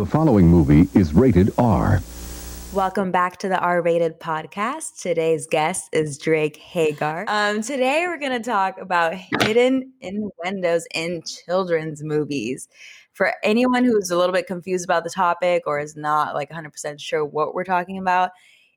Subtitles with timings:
[0.00, 2.00] The following movie is rated R.
[2.72, 4.98] Welcome back to the R Rated podcast.
[4.98, 7.26] Today's guest is Drake Hagar.
[7.28, 12.66] Um, today we're going to talk about hidden innuendos in children's movies.
[13.12, 16.98] For anyone who's a little bit confused about the topic or is not like 100%
[16.98, 18.30] sure what we're talking about,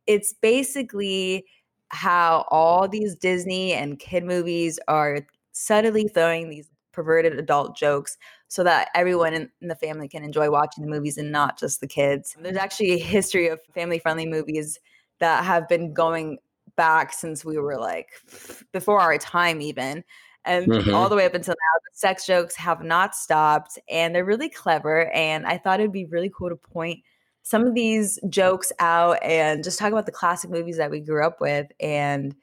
[0.06, 1.46] it's basically
[1.88, 5.20] how all these Disney and kid movies are
[5.54, 8.18] subtly throwing these perverted adult jokes
[8.54, 11.82] so that everyone in, in the family can enjoy watching the movies and not just
[11.82, 12.36] the kids.
[12.40, 14.80] There's actually a history of family friendly movies
[15.20, 16.38] that have been going
[16.76, 18.10] back since we were like
[18.72, 20.04] before our time even
[20.46, 20.94] and mm-hmm.
[20.94, 24.50] all the way up until now the sex jokes have not stopped and they're really
[24.50, 27.00] clever and i thought it'd be really cool to point
[27.44, 31.24] some of these jokes out and just talk about the classic movies that we grew
[31.24, 32.36] up with and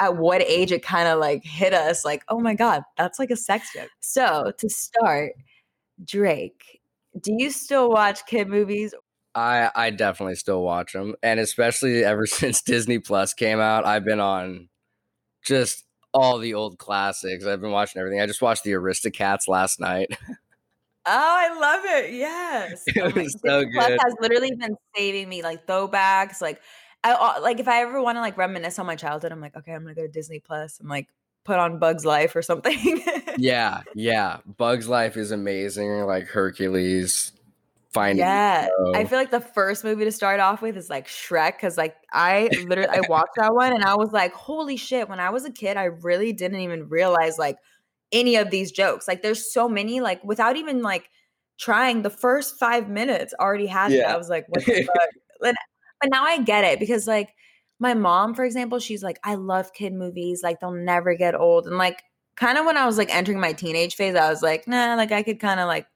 [0.00, 3.30] at what age it kind of like hit us like oh my god that's like
[3.30, 5.34] a sex joke so to start
[6.04, 6.80] Drake,
[7.20, 8.94] do you still watch kid movies?
[9.34, 14.04] I I definitely still watch them, and especially ever since Disney Plus came out, I've
[14.04, 14.68] been on
[15.44, 17.44] just all the old classics.
[17.46, 18.20] I've been watching everything.
[18.20, 20.10] I just watched the Aristocats last night.
[21.10, 22.12] Oh, I love it.
[22.12, 22.82] Yes.
[22.88, 26.42] It oh was so Disney Plus has literally been saving me like throwbacks.
[26.42, 26.60] Like
[27.02, 29.56] I uh, like if I ever want to like reminisce on my childhood, I'm like,
[29.56, 30.78] okay, I'm gonna go to Disney Plus.
[30.80, 31.08] I'm like
[31.48, 33.02] put on Bug's Life or something.
[33.38, 34.38] yeah, yeah.
[34.58, 36.02] Bug's Life is amazing.
[36.02, 37.32] Like Hercules,
[37.90, 38.18] Finding.
[38.18, 41.78] Yeah, I feel like the first movie to start off with is like Shrek because
[41.78, 45.08] like I literally I watched that one and I was like, holy shit!
[45.08, 47.56] When I was a kid, I really didn't even realize like
[48.12, 49.08] any of these jokes.
[49.08, 51.08] Like there's so many like without even like
[51.56, 52.02] trying.
[52.02, 54.00] The first five minutes already had yeah.
[54.00, 54.14] it.
[54.14, 54.82] I was like, what the
[55.40, 55.54] fuck?
[56.02, 57.30] but now I get it because like
[57.78, 60.42] my mom, for example, she's like, I love kid movies.
[60.42, 61.66] Like they'll never get old.
[61.66, 62.02] And like
[62.36, 65.12] kind of when I was like entering my teenage phase, I was like, nah, like
[65.12, 65.86] I could kind of like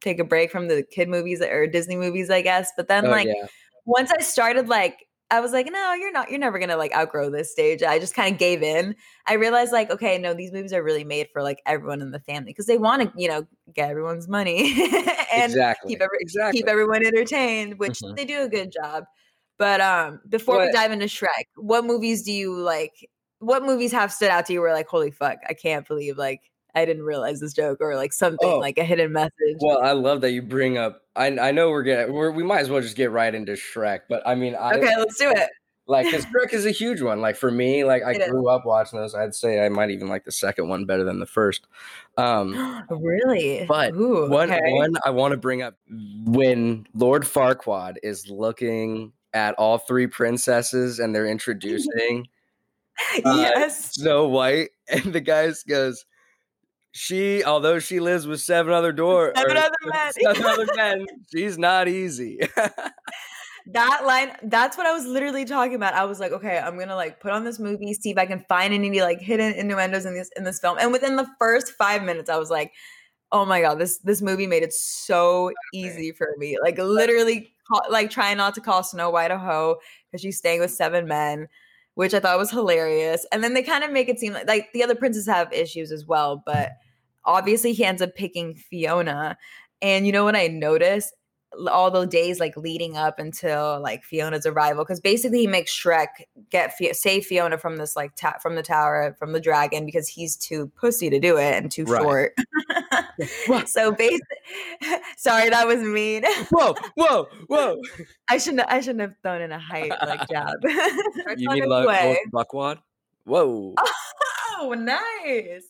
[0.00, 2.72] take a break from the kid movies or Disney movies, I guess.
[2.76, 3.46] But then oh, like yeah.
[3.84, 7.30] once I started like I was like, no, you're not, you're never gonna like outgrow
[7.30, 7.82] this stage.
[7.82, 8.96] I just kind of gave in.
[9.26, 12.20] I realized like, okay, no, these movies are really made for like everyone in the
[12.20, 14.72] family because they want to, you know, get everyone's money
[15.34, 15.92] and exactly.
[15.92, 16.60] keep every, exactly.
[16.60, 18.14] keep everyone entertained, which mm-hmm.
[18.14, 19.04] they do a good job.
[19.58, 23.08] But um, before we dive into Shrek, what movies do you like?
[23.40, 24.60] What movies have stood out to you?
[24.60, 26.42] Where like, holy fuck, I can't believe like
[26.74, 29.58] I didn't realize this joke or like something oh, like a hidden message.
[29.60, 31.02] Well, I love that you bring up.
[31.16, 34.02] I I know we're getting we're, we might as well just get right into Shrek,
[34.08, 35.50] but I mean, I, okay, let's do it.
[35.88, 37.22] Like, because Shrek is a huge one.
[37.22, 38.54] Like for me, like I it grew is.
[38.54, 39.14] up watching those.
[39.14, 41.66] I'd say I might even like the second one better than the first.
[42.18, 43.64] Um, really?
[43.66, 44.60] But Ooh, one okay.
[44.72, 45.76] one I want to bring up
[46.26, 52.26] when Lord Farquaad is looking at all three princesses and they're introducing
[53.24, 56.04] uh, yes Snow White, and the guys goes,
[56.92, 61.58] she, although she lives with seven other door, seven other men, seven other men, she's
[61.58, 62.40] not easy.
[63.66, 65.94] that line, that's what I was literally talking about.
[65.94, 68.44] I was like, okay, I'm gonna like put on this movie, see if I can
[68.48, 70.78] find any like hidden innuendos in this in this film.
[70.80, 72.72] And within the first five minutes, I was like,
[73.30, 76.56] oh my god, this this movie made it so easy for me.
[76.60, 79.76] Like literally call, like trying not to call Snow White a hoe
[80.10, 81.48] because she's staying with seven men,
[81.94, 83.26] which I thought was hilarious.
[83.32, 85.92] And then they kind of make it seem like like the other princes have issues
[85.92, 86.72] as well, but
[87.24, 89.36] obviously he ends up picking Fiona.
[89.80, 91.14] And you know what I noticed?
[91.70, 96.08] All the days like leading up until like Fiona's arrival because basically he makes Shrek
[96.50, 100.36] get save Fiona from this like ta- from the tower from the dragon because he's
[100.36, 102.02] too pussy to do it and too right.
[102.02, 102.34] short.
[103.68, 104.20] so basically,
[105.16, 106.24] sorry that was mean.
[106.50, 107.80] whoa, whoa, whoa!
[108.28, 110.56] I shouldn't I shouldn't have thrown in a height like jab.
[111.36, 112.78] you mean like Buckwad?
[113.24, 113.74] Whoa!
[114.60, 115.64] Oh, nice.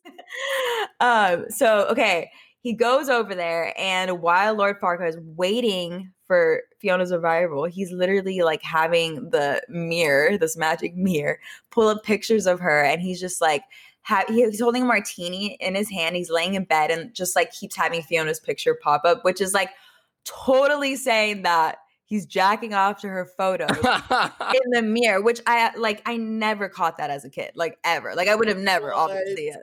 [1.00, 1.46] Um.
[1.50, 2.30] So okay
[2.68, 8.42] he goes over there, and while Lord Farquaad is waiting for Fiona's arrival, he's literally
[8.42, 11.40] like having the mirror, this magic mirror,
[11.70, 13.62] pull up pictures of her, and he's just like,
[14.02, 16.14] ha- he's holding a martini in his hand.
[16.14, 19.54] He's laying in bed and just like keeps having Fiona's picture pop up, which is
[19.54, 19.70] like
[20.26, 26.02] totally saying that he's jacking off to her photo in the mirror, which I like.
[26.04, 28.14] I never caught that as a kid, like ever.
[28.14, 29.12] Like I would have never, what?
[29.12, 29.52] obviously.
[29.52, 29.56] Uh,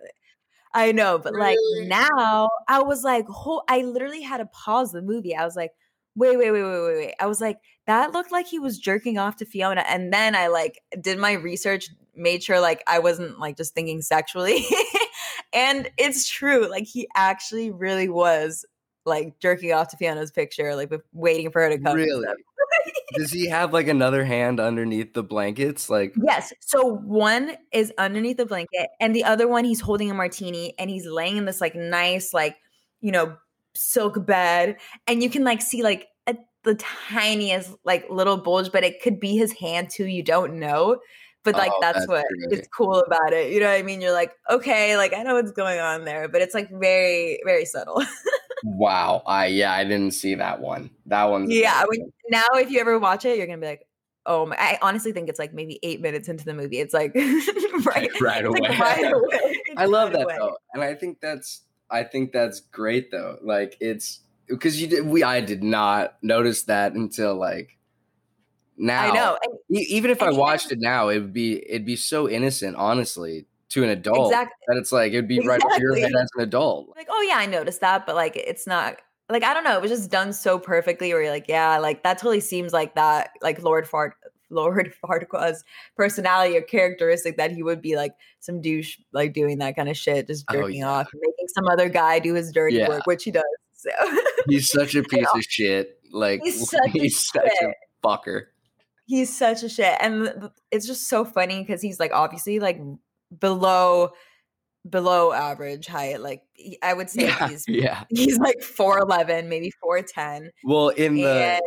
[0.75, 5.01] I know, but like now I was like, whole, I literally had to pause the
[5.01, 5.33] movie.
[5.33, 5.71] I was like,
[6.15, 7.13] wait, wait, wait, wait, wait, wait.
[7.19, 9.85] I was like, that looked like he was jerking off to Fiona.
[9.87, 14.01] And then I like did my research, made sure like I wasn't like just thinking
[14.01, 14.65] sexually.
[15.53, 16.69] and it's true.
[16.69, 18.65] Like he actually really was
[19.05, 21.95] like jerking off to Fiona's picture, like waiting for her to come.
[21.95, 22.27] Really?
[23.13, 25.89] Does he have like another hand underneath the blankets?
[25.89, 26.51] Like Yes.
[26.61, 30.89] So one is underneath the blanket and the other one he's holding a martini and
[30.89, 32.57] he's laying in this like nice like,
[33.01, 33.35] you know,
[33.75, 38.83] silk bed and you can like see like a the tiniest like little bulge, but
[38.83, 40.05] it could be his hand too.
[40.07, 40.99] You don't know.
[41.43, 42.59] But like Oh, that's, that's what great.
[42.59, 43.51] is cool about it.
[43.51, 44.01] You know what I mean?
[44.01, 47.65] You're like, okay, like I know what's going on there, but it's like very, very
[47.65, 48.01] subtle.
[48.65, 49.21] Wow.
[49.27, 50.89] I yeah, I didn't see that one.
[51.05, 51.49] That one.
[51.51, 51.85] yeah.
[51.87, 53.85] When, now if you ever watch it, you're gonna be like,
[54.25, 56.79] oh my I honestly think it's like maybe eight minutes into the movie.
[56.79, 57.13] It's like
[57.85, 58.77] right, Right it's like away.
[58.79, 59.61] right away.
[59.77, 60.35] I love Right that away.
[60.39, 63.37] though, and I think that's I think that's great though.
[63.43, 67.77] Like it's because you did we I did not notice that until like
[68.77, 69.11] now.
[69.11, 69.37] I know.
[69.69, 72.27] And even if I and even- watched it now, it would be it'd be so
[72.27, 73.45] innocent, honestly,
[73.75, 76.41] to an adult exactly that it's like it'd be right over your head as an
[76.43, 76.89] adult.
[76.95, 78.97] like, oh yeah, I noticed that, but like it's not
[79.29, 82.03] like I don't know, it was just done so perfectly where you're like, yeah, like
[82.03, 84.13] that totally seems like that, like Lord Fart
[84.51, 85.63] Lord Farquaad's
[85.97, 89.97] personality or characteristic that he would be like some douche like doing that kind of
[89.97, 90.89] shit, just Oh, jerking yeah.
[90.89, 92.87] off, making some other guy do his dirty Yeah.
[92.89, 93.43] work, which he does.
[93.73, 93.89] So
[94.47, 95.99] He's such a piece of shit.
[96.11, 97.73] Like He's such a he's such a
[98.03, 98.43] fucker.
[99.07, 99.97] he's such a shit.
[99.99, 102.79] And it's just so funny because he's like obviously like
[103.39, 104.11] below
[104.89, 106.21] below average height.
[106.21, 106.43] Like
[106.81, 108.03] I would say Yeah, he's yeah.
[108.09, 110.49] he's like 4'11, maybe 4'10.
[110.63, 111.61] Well, in the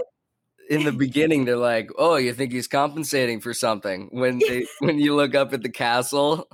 [0.71, 4.99] in the beginning, they're like, "Oh, you think he's compensating for something?" When they when
[4.99, 6.47] you look up at the castle,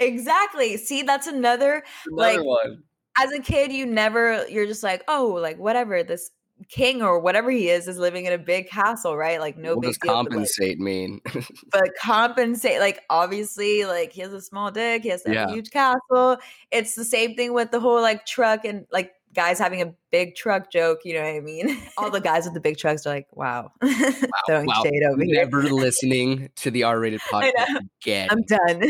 [0.00, 0.76] exactly.
[0.76, 2.82] See, that's another another Like, one.
[3.18, 6.30] as a kid, you never you're just like, oh, like whatever, this
[6.68, 9.40] king or whatever he is is living in a big castle, right?
[9.40, 10.12] Like no what big does deal.
[10.12, 11.20] But, like, compensate mean?
[11.70, 15.46] but compensate like obviously like he has a small dick he has Yeah.
[15.46, 16.38] a huge castle
[16.70, 20.36] it's the same thing with the whole like truck and like guys having a big
[20.36, 23.10] truck joke you know what i mean all the guys with the big trucks are
[23.10, 23.70] like wow,
[24.46, 24.82] throwing wow.
[24.82, 28.28] shade over here Never listening to the R-rated podcast again.
[28.30, 28.82] i'm done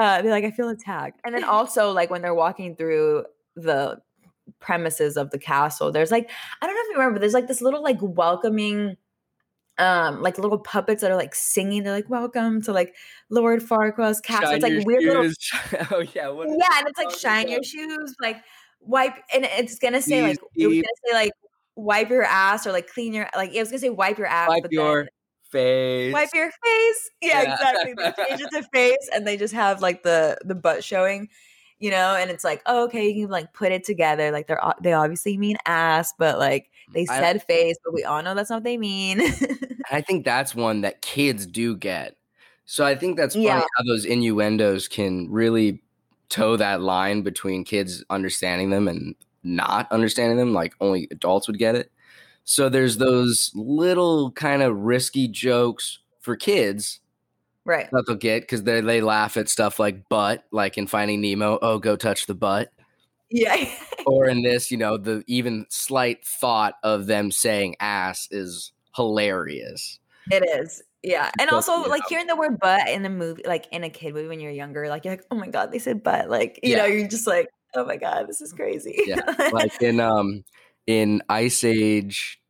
[0.00, 3.24] uh they're like i feel attacked and then also like when they're walking through
[3.56, 4.00] the
[4.60, 5.92] premises of the castle.
[5.92, 6.30] There's like
[6.60, 8.96] i don't know if you remember there's like this little like welcoming
[9.78, 11.82] um like little puppets that are like singing.
[11.84, 12.94] They're like welcome to like
[13.30, 14.50] lord farquaad's castle.
[14.50, 15.36] It's like weird little shoes.
[15.92, 18.38] oh yeah, what yeah and it's like shine your shoes like
[18.80, 21.32] wipe and it's gonna say like it was gonna say like
[21.76, 24.48] wipe your ass or like clean your like it was gonna say wipe your ass
[24.48, 25.08] wipe but your then
[25.50, 26.12] face.
[26.12, 27.10] wipe your face.
[27.22, 27.52] Yeah, Yeah.
[27.54, 27.94] exactly.
[27.96, 31.28] They change it to face and they just have like the the butt showing
[31.78, 34.64] you know and it's like oh, okay you can like put it together like they're
[34.64, 38.34] uh, they obviously mean ass but like they I- said face but we all know
[38.34, 39.20] that's not what they mean
[39.90, 42.16] I think that's one that kids do get.
[42.66, 43.60] So I think that's funny Yeah.
[43.60, 45.82] how those innuendos can really
[46.28, 51.58] toe that line between kids understanding them and not understanding them, like only adults would
[51.58, 51.90] get it.
[52.44, 57.00] So there's those little kind of risky jokes for kids
[57.68, 61.20] right that they'll get because they they laugh at stuff like butt, like in Finding
[61.20, 62.72] Nemo, oh go touch the butt.
[63.30, 63.68] yeah
[64.06, 70.00] Or in this, you know, the even slight thought of them saying ass is hilarious.
[70.30, 70.82] It is.
[71.02, 71.30] Yeah.
[71.38, 72.06] And So, also like know.
[72.08, 74.88] hearing the word butt in the movie, like in a kid movie when you're younger,
[74.88, 76.28] like you're like, oh my God, they said butt.
[76.28, 78.98] Like, you know, you're just like, oh my God, this is crazy.
[79.06, 79.20] Yeah,
[79.52, 80.44] like in um
[80.86, 82.40] in Ice Age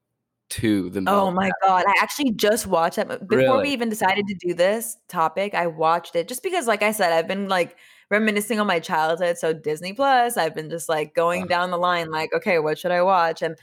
[0.48, 0.90] two.
[0.90, 1.84] The oh my God.
[1.86, 3.08] I actually just watched that.
[3.08, 3.62] Before Really?
[3.64, 7.12] we even decided to do this topic, I watched it just because, like I said,
[7.12, 7.76] I've been like
[8.10, 9.38] reminiscing on my childhood.
[9.38, 11.48] So Disney Plus, I've been just like going Uh-huh.
[11.48, 13.42] down the line, like, okay, what should I watch?
[13.42, 13.56] And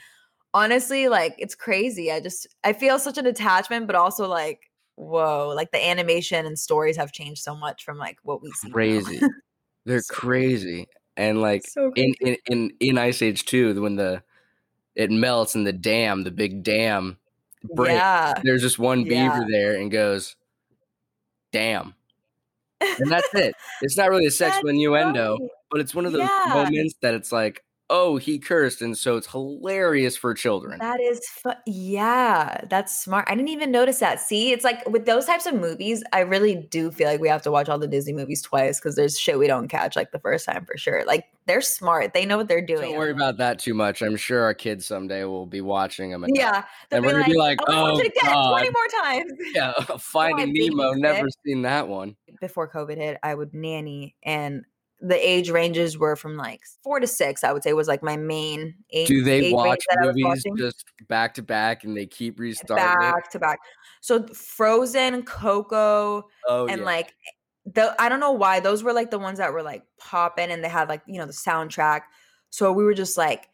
[0.53, 2.11] honestly, like it's crazy.
[2.11, 6.57] I just I feel such an attachment, but also like, whoa, like the animation and
[6.57, 8.69] stories have changed so much from like what we see.
[8.69, 9.19] crazy.
[9.85, 10.87] They're So- crazy,
[11.17, 14.23] and like so in, in in in Ice Age two, when the
[14.95, 17.17] it melts and the dam, the big dam
[17.63, 17.93] breaks.
[17.95, 18.33] Yeah.
[18.43, 19.29] There's just one Yeah.
[19.29, 20.35] beaver there and goes,
[21.51, 21.95] "Damn,"
[22.79, 23.55] and that's it.
[23.81, 25.49] It's not really a sexual innuendo, right.
[25.71, 26.53] but it's one of those Yeah.
[26.53, 30.79] moments that it's like, "Oh, he cursed," and so it's hilarious for children.
[30.79, 33.25] That is, fu- yeah, that's smart.
[33.27, 34.19] I didn't even notice that.
[34.19, 37.41] See, it's like with those types of movies, I really do feel like we have
[37.43, 40.19] to watch all the Disney movies twice because there's shit we don't catch like the
[40.19, 41.03] first time for sure.
[41.05, 42.81] Like they're smart, they know what they're doing.
[42.81, 44.01] Don't worry about that too much.
[44.01, 46.23] I'm sure our kids someday will be watching them.
[46.23, 49.03] And Yeah, And we're gonna be like, "I wanna watch "Oh, it again twenty more
[49.03, 49.31] times.
[49.53, 50.93] yeah, Finding Nemo.
[50.93, 52.15] Never seen that one.
[52.41, 54.65] Before COVID hit, I would nanny, and
[54.99, 57.43] the age ranges were from like four to six.
[57.43, 59.07] I would say was like my main age.
[59.07, 62.99] Do they age watch movies just back to back and they keep restarting?
[62.99, 63.59] back to back.
[64.01, 66.85] So Frozen, Coco, Oh and yeah.
[66.85, 67.13] like
[67.65, 70.63] the I don't know why those were like the ones that were like popping and
[70.63, 72.01] they had like you know the soundtrack.
[72.49, 73.49] So we were just like,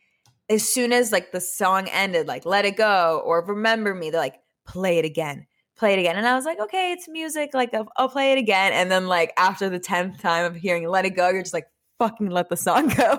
[0.49, 4.21] as soon as like the song ended, like Let It Go or Remember Me, they're
[4.21, 5.47] like play it again,
[5.81, 8.37] play it again, and I was like, okay, it's music, like I'll, I'll play it
[8.37, 8.71] again.
[8.71, 11.65] And then like after the tenth time of hearing Let It Go, you're just like
[11.97, 13.17] fucking let the song go.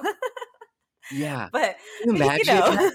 [1.12, 1.49] yeah.
[1.52, 2.92] but Can you you imagine know, that?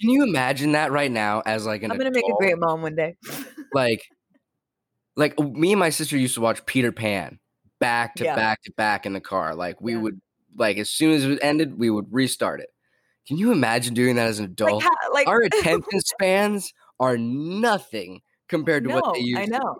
[0.00, 2.80] Can you imagine that right now as like an I'm gonna make a great mom
[2.82, 3.16] one day.
[3.74, 4.02] like
[5.16, 7.40] like me and my sister used to watch Peter Pan
[7.80, 8.36] back to Yeah.
[8.36, 9.56] back to back in the car.
[9.56, 9.98] Like we Yeah.
[9.98, 10.20] would
[10.56, 12.68] like as soon as it ended, we would restart it.
[13.26, 14.82] Can you imagine doing that as an adult?
[14.84, 19.76] like, how, like Our attention spans are nothing compared to what they used I know.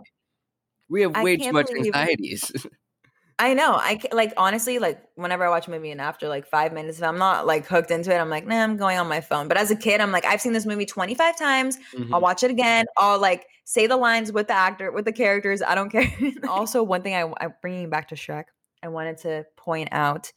[0.88, 2.50] We have I way too much anxieties.
[3.40, 3.74] I know.
[3.74, 7.04] I like honestly, like whenever I watch a movie and after like five minutes, if
[7.04, 9.46] I'm not like hooked into it, I'm like, nah, I'm going on my phone.
[9.46, 11.78] But as a kid, I'm like, I've seen this movie 25 times.
[11.94, 12.12] Mhm.
[12.12, 12.86] I'll watch it again.
[12.96, 15.62] I'll like say the lines with the actor, with the characters.
[15.62, 16.10] I don't care.
[16.48, 18.44] also, one thing I, I'm bringing back to Shrek,
[18.82, 20.32] I wanted to point out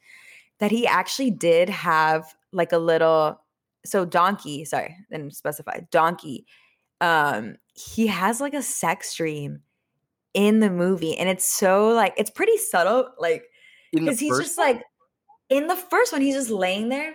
[0.60, 3.42] that he actually did have like a little.
[3.84, 5.80] So Donkey, sorry, didn't specify.
[5.90, 6.46] Donkey,
[7.00, 9.62] um, he has like a sex dream
[10.34, 13.44] in the movie, and it's so like it's pretty subtle, like
[13.92, 14.82] because he's just like
[15.50, 17.14] in the first one, he's just laying there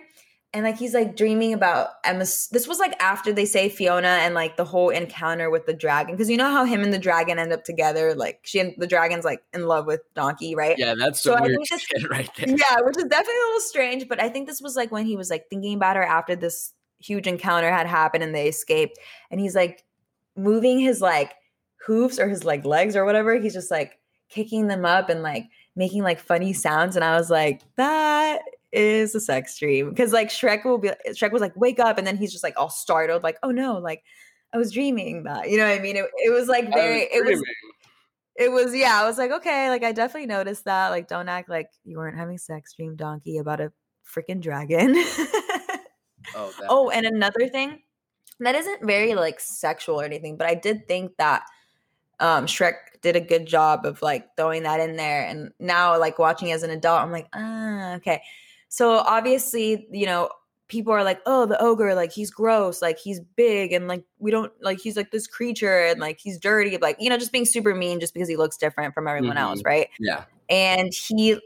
[0.53, 2.19] and like he's like dreaming about Emma.
[2.19, 6.13] This was like after they say Fiona and like the whole encounter with the dragon,
[6.15, 8.13] because you know how him and the dragon end up together.
[8.15, 10.75] Like she and the dragon's like in love with Donkey, right?
[10.77, 12.49] Yeah, that's So I weird think this- shit right there.
[12.49, 15.15] Yeah, which is definitely a little strange, but I think this was like when he
[15.17, 18.97] was like thinking about her after this huge encounter had happened and they escaped,
[19.31, 19.83] and he's like
[20.37, 21.33] moving his like
[21.85, 23.35] hooves or his like legs or whatever.
[23.39, 27.29] He's just like kicking them up and like making like funny sounds, and I was
[27.29, 28.41] like, that
[28.71, 32.05] is a sex dream because like Shrek will be Shrek was like wake up, and
[32.05, 34.03] then he's just like all startled, like oh no, like
[34.53, 35.97] I was dreaming that, you know what I mean?
[35.97, 37.43] It, it was like very, it was
[38.37, 41.49] it was yeah i was like okay like i definitely noticed that like don't act
[41.49, 43.71] like you weren't having sex dream donkey about a
[44.07, 44.95] freaking dragon
[46.35, 47.79] Oh, oh and another thing
[48.39, 51.43] that isn't very like sexual or anything but i did think that
[52.19, 56.19] um shrek did a good job of like throwing that in there and now like
[56.19, 58.21] watching as an adult i'm like ah okay.
[58.69, 60.29] So obviously you know
[60.67, 64.31] people are like oh the ogre like he's gross like he's big and like we
[64.31, 67.45] don't like he's like this creature and like he's dirty like you know just being
[67.45, 69.87] super mean just because he looks different from everyone else right?
[69.99, 70.25] Yeah.
[70.49, 71.39] and he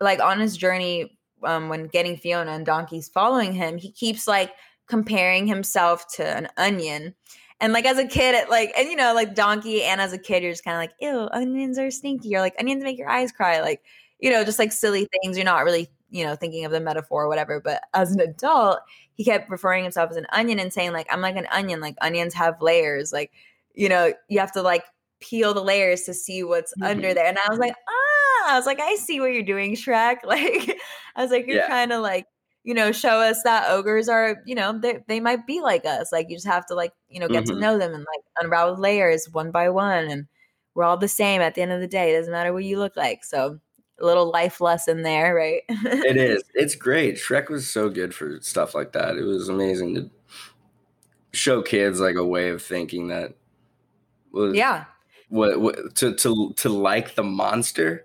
[0.00, 4.52] like on his journey um when getting fiona and donkey's following him he keeps like
[4.92, 7.14] comparing himself to an onion.
[7.60, 10.18] And like as a kid it like and you know like donkey and as a
[10.18, 12.28] kid you're just kind of like ew onions are stinky.
[12.28, 13.60] You're like onions make your eyes cry.
[13.62, 13.82] Like
[14.20, 15.38] you know just like silly things.
[15.38, 17.58] You're not really you know thinking of the metaphor or whatever.
[17.60, 18.80] But as an adult
[19.14, 21.80] he kept referring himself as an onion and saying like i'm like an onion.
[21.80, 23.12] Like onions have layers.
[23.14, 23.30] Like
[23.74, 24.84] you know you have to like
[25.20, 27.26] peel the layers to see what's under there.
[27.26, 27.98] And i was like ah.
[28.44, 30.16] I was like i see what you're doing shrek.
[30.24, 30.76] Like
[31.14, 31.66] i was like you're Yeah.
[31.68, 32.26] trying to like
[32.64, 36.12] you know show us that ogres are you know they, they might be like us
[36.12, 37.60] like you just have to like you know get to Mhm.
[37.60, 40.26] know them and like unravel layers one by one and
[40.74, 42.78] we're all the same at the end of the day it doesn't matter what you
[42.78, 43.58] look like so
[44.00, 46.42] a little life lesson there right it is.
[46.54, 47.16] It's great.
[47.16, 49.16] Shrek was so good for stuff like that.
[49.16, 50.10] It was amazing to
[51.32, 53.34] show kids like a way of thinking that
[54.32, 54.84] was yeah
[55.28, 58.04] what, what to to to like the monster,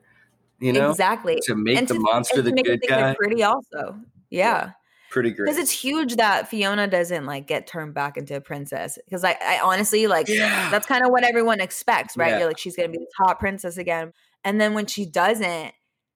[0.60, 3.16] you know, exactly to make And the to- monster to the make good guy.
[3.16, 4.72] pretty also yeah.
[5.10, 5.46] Pretty great.
[5.46, 9.00] because it's huge that fiona doesn't like get turned back into a princess.
[9.05, 10.69] Because I, I honestly like yeah.
[10.69, 12.31] that's kind of what everyone expects right?
[12.31, 12.39] Yeah.
[12.39, 14.12] you're like she's gonna be the top princess again.
[14.43, 15.72] And then when she doesn't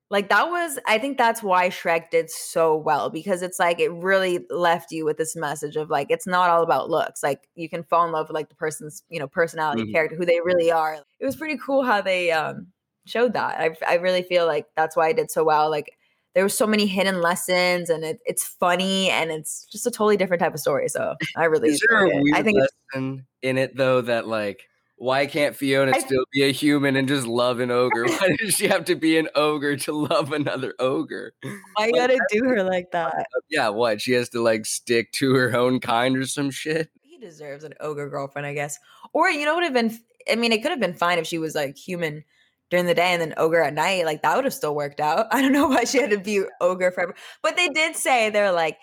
[0.10, 3.94] like that was i think that's why shrek did so well because it's like it
[3.94, 7.24] really left you with this message of like it's not all about looks.
[7.24, 9.94] Like you can fall in love with like the person's you know personality Mhm.
[9.94, 10.96] character who they really are.
[11.22, 12.68] It was pretty cool how they um
[13.06, 13.58] showed that.
[13.62, 15.70] I, I really feel like that's why i did so well.
[15.70, 15.94] Like
[16.34, 20.18] there were so many hidden lessons and it, it's funny and it's just a totally
[20.18, 22.22] different type of story so i really Is there a it.
[22.24, 22.58] weird i think
[22.94, 27.08] lesson in it though that like why can't Fiona I- still be a human and
[27.08, 28.06] just love an ogre?
[28.20, 31.34] Why does she have to be an ogre to love another ogre?
[31.74, 34.00] why you gotta do her like that Yeah, what?
[34.00, 36.92] She has to like stick to her own kind or some shit?
[37.02, 38.78] he deserves an ogre girlfriend, I guess.
[39.12, 39.98] Or you know, would have been.
[40.32, 42.24] I mean, it could have been fine if she was like human
[42.72, 44.06] during the day and then ogre at night.
[44.06, 45.28] Like that would have still worked out.
[45.32, 47.14] I don't know why she had to be ogre forever.
[47.44, 48.78] But they did say they're like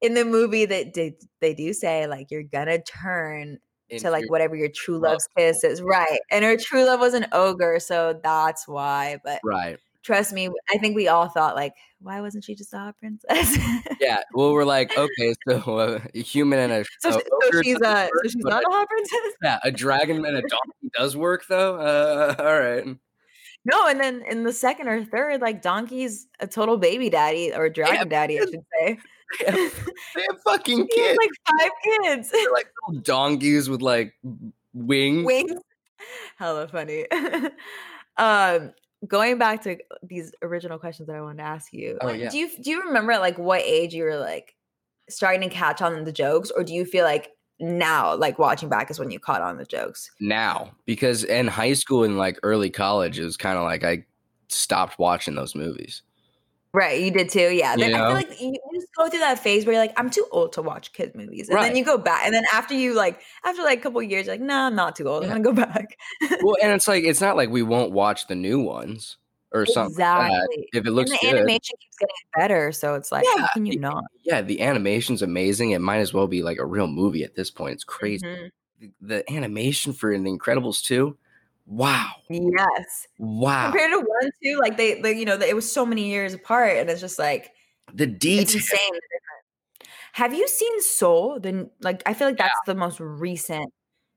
[0.00, 3.58] in the movie that they, they do say like you're gonna turn
[3.98, 5.12] to like whatever your true love.
[5.12, 6.18] love's kiss is, right?
[6.30, 9.18] And her true love was an ogre, so that's why.
[9.22, 9.78] But Right.
[10.02, 13.58] trust me, I think we all thought like, why wasn't she just a hot princess?
[14.00, 14.20] Yeah.
[14.34, 17.12] Well, we're like, okay, so uh, a human and a so, a
[17.52, 19.20] so she's uh, so she's not a- a hot princess.
[19.42, 21.76] yeah, a dragon and a donkey does work though.
[21.76, 22.96] Uh, all right.
[23.64, 27.68] No, and then in the second or third, like Donkey's a total baby daddy or
[27.68, 28.98] dragon daddy, I should say.
[29.40, 29.54] They have,
[30.14, 31.18] they have fucking kids.
[31.18, 32.30] like five kids.
[32.30, 34.12] They're like little donkeys with like
[34.74, 35.24] wings.
[35.24, 35.58] Wings.
[36.36, 37.06] Hella funny.
[38.18, 38.74] um,
[39.06, 41.96] going back to these original questions that I wanted to ask you.
[42.02, 42.28] Oh, like, yeah.
[42.28, 44.54] Do you do you remember at like what age you were like
[45.08, 47.30] starting to catch on the jokes, or do you feel like
[47.62, 50.10] now, like watching back, is when you caught on the jokes?
[50.20, 54.04] Now, because in high school and like early college, it was kind of like I
[54.48, 56.02] stopped watching those movies.
[56.74, 57.50] Right, you did too.
[57.54, 60.08] Yeah, Then I feel like you just go through that phase where you're like, I'm
[60.08, 61.66] too old to watch kid movies, and Right.
[61.68, 64.34] then you go back, and then after you like, after like a couple years, you're
[64.36, 65.24] like, nah, I'm not too old.
[65.24, 65.34] Yeah.
[65.34, 65.98] I'm gonna go back.
[66.42, 69.18] well, and it's like it's not like we won't watch the new ones
[69.52, 69.94] or something.
[70.16, 70.48] Like that.
[70.48, 70.68] exactly.
[70.72, 73.48] If it And looks the good, animation keeps getting better, so it's like, Yeah, how
[73.54, 74.04] can you not?
[74.24, 75.72] yeah, the animation's amazing.
[75.72, 77.74] It might as well be like a real movie at this point.
[77.74, 78.24] It's crazy.
[78.26, 78.50] Mhm.
[78.80, 81.16] The, the animation for The Incredibles too.
[81.66, 83.06] wow, Yes.
[83.18, 83.70] wow.
[83.70, 86.76] Compared to one, two, like they, they, you know, it was so many years apart,
[86.78, 87.52] and it's just like
[87.94, 88.54] the detail.
[88.54, 89.00] insane.
[90.12, 91.40] Have you seen Soul?
[91.40, 93.72] Then, like, I feel like that's the most recent.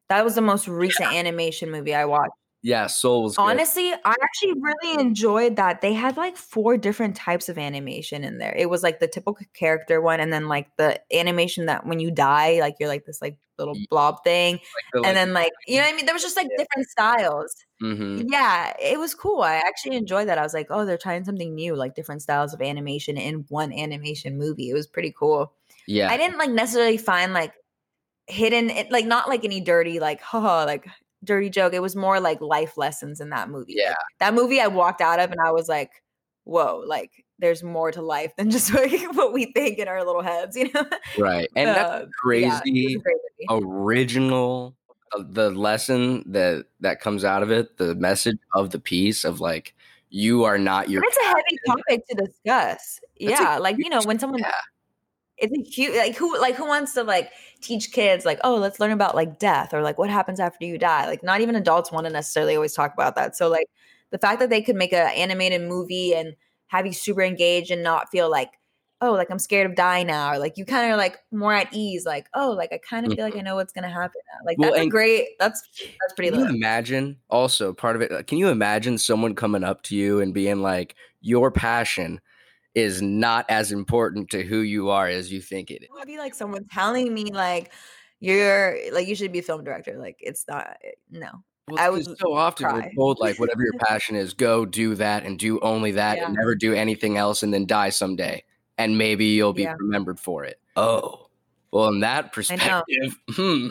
[0.10, 2.34] That was the most recent animation movie I watched.
[2.66, 3.44] Yeah, Soul was good.
[3.44, 5.82] Honestly, I actually really enjoyed that.
[5.82, 8.56] They had like four different types of animation in there.
[8.58, 12.10] It was like the typical character one, and then like the animation that when you
[12.10, 15.76] die, like you're like this like little blob thing, Like the, and then like you
[15.78, 16.08] know what I mean.
[16.08, 17.56] There was just like different styles.
[17.84, 18.24] Mhm.
[18.32, 19.42] Yeah, it was cool.
[19.42, 20.40] I actually enjoyed that.
[20.40, 23.72] I was like, oh, they're trying something new, like different styles of animation in one
[23.74, 24.72] animation movie.
[24.72, 25.54] It was pretty cool.
[25.86, 27.54] yeah, I didn't like necessarily find like
[28.28, 30.88] hidden, it, like not like any dirty, like haha, like
[31.26, 31.74] dirty joke.
[31.74, 33.74] It was more like life lessons in that movie.
[33.76, 33.96] Like, Yeah.
[34.20, 35.92] that movie I walked out of and I was like,
[36.46, 40.22] whoa, like there's more to life than just like, what we think in our little
[40.22, 40.86] heads, you know?
[41.20, 41.50] right.
[41.56, 42.46] And that's Uh, crazy.
[42.48, 43.18] yeah, it was a great
[43.60, 43.66] movie.
[43.68, 44.76] original
[45.18, 49.40] uh, the lesson that that comes out of it the message of the piece of
[49.40, 49.76] like
[50.10, 53.00] you are not your it's a heavy topic to discuss.
[53.20, 54.52] That's yeah, like you know, when someone yeah.
[55.38, 58.80] It's a huge like who like who wants to like teach kids like oh let's
[58.80, 61.92] learn about like death or like what happens after you die like not even adults
[61.92, 63.68] want to necessarily always talk about that so like
[64.12, 66.36] the fact that they could make an animated movie and
[66.68, 68.52] have you super engaged and not feel like
[69.02, 71.68] oh like i'm scared of dying now or like you kind of like more at
[71.74, 74.46] ease like oh like i kind of feel like i know what's gonna happen now.
[74.46, 74.62] like Mm-hmm.
[74.62, 75.68] Well, that's a great that's
[76.00, 79.64] that's pretty can you imagine also part of it uh, can you imagine someone coming
[79.64, 82.22] up to you and being like your passion
[82.76, 86.08] is not as important to who you are as you think it is It would
[86.08, 87.72] be like someone telling me like
[88.20, 89.98] you're like you should be a film director.
[89.98, 90.78] Like it's not
[91.10, 91.30] no.
[91.68, 92.76] Well, I was so often cry.
[92.76, 96.36] we're told like whatever your passion is go do that and do only that and
[96.36, 98.44] never do anything else and then die someday
[98.78, 99.74] and maybe you'll be Yeah.
[99.80, 101.28] remembered for it oh
[101.72, 102.32] well in that I know.
[102.32, 103.68] perspective hmm,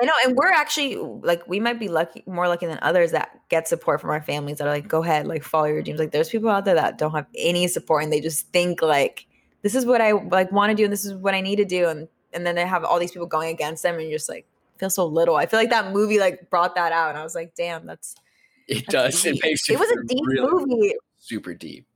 [0.00, 3.40] I know, and we're actually like we might be lucky, more lucky than others that
[3.48, 5.98] get support from our families that are like, go ahead, like follow your dreams.
[5.98, 9.26] Like there's people out there that don't have any support and they just think like
[9.62, 11.64] this is what I like want to do and this is what I need to
[11.64, 14.46] do, and and then they have all these people going against them, and just like
[14.78, 15.36] feel so little.
[15.36, 18.14] I feel like that movie like brought that out, and I was like, damn, that's
[18.68, 19.42] it That's does it deep.
[19.44, 20.94] makes it was a deep really movie.
[21.18, 21.86] super deep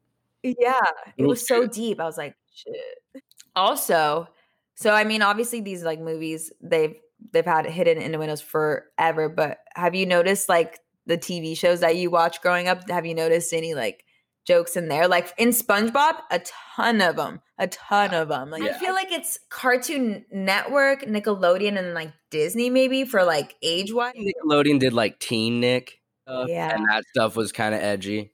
[0.43, 0.81] Yeah,
[1.19, 2.01] it was so deep.
[2.01, 3.23] I was like, shit.
[3.55, 4.29] Also,
[4.75, 6.95] so I mean, obviously these like movies they've
[7.33, 11.97] they've had it hidden innuendos forever, but have you noticed like the TV shows that
[11.97, 12.89] you watch growing up?
[12.91, 14.05] Have you noticed any like
[14.47, 15.09] jokes in there?
[15.09, 16.41] Like in SpongeBob, a
[16.75, 18.51] ton of them, a ton of them.
[18.51, 23.93] Like I feel like it's Cartoon Network, Nickelodeon, and like Disney maybe for like age
[23.93, 24.15] wise.
[24.17, 26.75] nickelodeon did like teen nick stuff, Yeah.
[26.75, 28.33] and that stuff was kind of edgy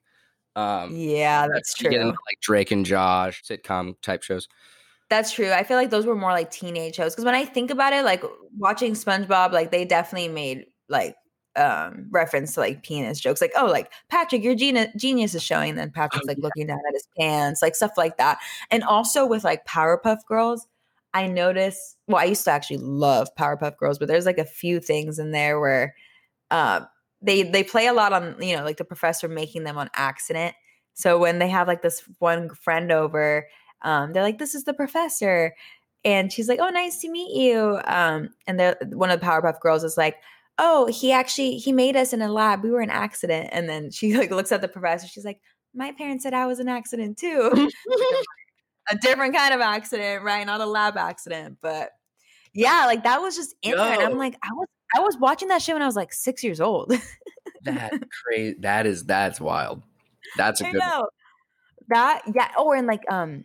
[0.54, 2.08] um Yeah, that's you get true.
[2.08, 4.48] into, like drake and josh sitcom type shows
[5.08, 5.52] That's true.
[5.52, 8.04] I feel like those were more like teenage shows because when I think about it,
[8.04, 8.24] like
[8.56, 11.14] watching SpongeBob, like they definitely made like
[11.54, 15.76] um reference to like penis jokes, like oh, like Patrick, your genius genius is showing.
[15.76, 18.38] Then Patrick's like looking down at his pants, like stuff like that.
[18.70, 20.66] And also with like Powerpuff Girls,
[21.14, 21.96] I noticed.
[22.08, 25.30] Well, I used to actually love Powerpuff Girls, but there's like a few things in
[25.30, 25.94] there where
[26.50, 26.88] um
[27.22, 30.56] they they play a lot on you know like the professor making them on accident.
[30.94, 33.46] So when they have like this one friend over
[33.86, 35.54] um, they're like, "This is the professor,"
[36.04, 39.60] and she's like, "Oh, nice to meet you." Um, and they're one of the Powerpuff
[39.60, 40.16] Girls is like,
[40.58, 42.62] "Oh, he actually he made us in a lab.
[42.62, 45.06] We were an accident." And then she like looks at the professor.
[45.08, 45.40] She's like,
[45.74, 47.70] "My parents said I was an accident too,
[48.90, 50.46] a different kind of accident, right?
[50.46, 51.90] Not a lab accident, but."
[52.54, 55.48] Yeah, like that was just in there, and I'm like, I was I was watching
[55.48, 56.90] that show when I was like six years old.
[57.64, 57.92] that
[58.24, 59.82] crazy that is that's wild
[60.38, 60.88] that's a I good one.
[60.88, 61.08] know
[61.88, 62.22] that.
[62.34, 62.50] Yeah.
[62.56, 63.44] Oh, and like um,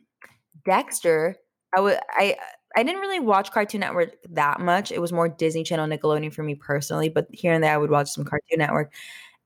[0.65, 1.37] Dexter.
[1.75, 1.99] I would.
[2.09, 2.37] I
[2.75, 4.91] I didn't really watch Cartoon Network that much.
[4.91, 7.09] It was more Disney Channel, Nickelodeon for me personally.
[7.09, 8.93] But here and there, I would watch some Cartoon Network,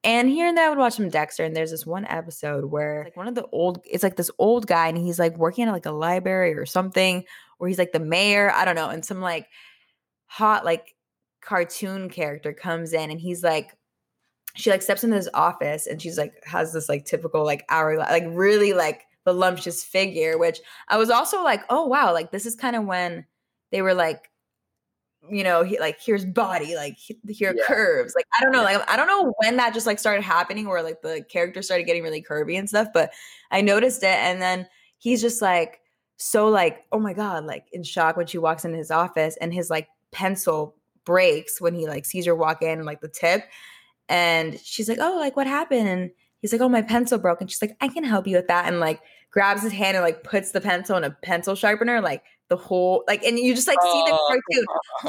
[0.03, 1.43] and here and there, I would watch some Dexter.
[1.43, 3.81] And there's this one episode where like one of the old.
[3.85, 7.23] It's like this old guy, and he's like working at like a library or something,
[7.57, 8.51] where he's like the mayor.
[8.51, 9.47] I don't know, and some like
[10.27, 10.95] hot like
[11.41, 13.75] cartoon character comes in, and he's like
[14.55, 17.97] she like steps into his office and she's like has this like typical like hour
[17.97, 22.55] like really like voluptuous figure, which I was also like, oh wow, like this is
[22.55, 23.25] kind of when
[23.71, 24.29] they were like,
[25.29, 27.63] you know, he, like here's body, like here Yeah.
[27.65, 28.13] curves.
[28.15, 30.83] Like I don't know, like I don't know when that just like started happening, where
[30.83, 32.89] like the character started getting really curvy and stuff.
[32.93, 33.11] But
[33.51, 34.67] I noticed it, and then
[34.99, 35.81] he's just like
[36.17, 39.53] so like oh my god, like in shock when she walks into his office, and
[39.53, 43.43] his like pencil breaks when he like sees her walk in, like the tip,
[44.07, 45.87] and she's like, oh, like what happened?
[45.89, 46.11] And
[46.45, 48.67] he's like, oh, my pencil broke, and she's like, I can help you with that,
[48.67, 52.23] and like grabs his hand and like puts the pencil in a pencil sharpener, like
[52.49, 54.27] the whole like, and you just like see the Oh.
[54.27, 54.65] cartoon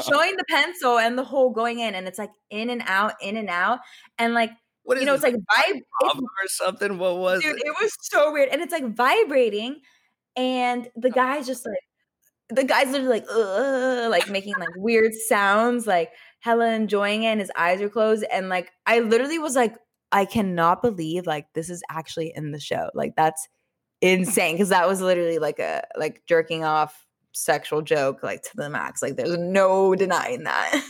[0.09, 3.37] showing the pencil and the hole going in, and it's like in and out, in
[3.37, 3.79] and out,
[4.17, 4.51] and like
[4.83, 5.81] What is you know, it's like vibe.
[6.01, 6.11] or
[6.47, 6.97] something?
[6.97, 7.63] What was dude, it?
[7.67, 9.81] it was so weird, and it's like vibrating,
[10.35, 11.11] and the oh.
[11.11, 11.77] guy's just like,
[12.49, 17.51] the guy's literally like, like making like weird sounds, like hella enjoying it, and his
[17.55, 19.75] eyes are closed, and like I literally was like,
[20.11, 23.47] I cannot believe like this is actually in the show, like that's
[24.01, 28.67] insane, because that was literally like a like jerking off sexual joke like to the
[28.67, 30.83] max like there's no denying that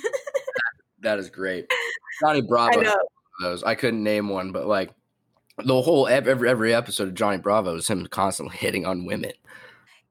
[1.01, 1.67] That is great.
[2.21, 2.81] Johnny i Bravo.
[2.81, 2.97] know
[3.41, 3.63] those.
[3.63, 4.91] I couldn't name one, but like
[5.63, 9.31] the whole every every episode of Johnny Bravo is him constantly hitting on women.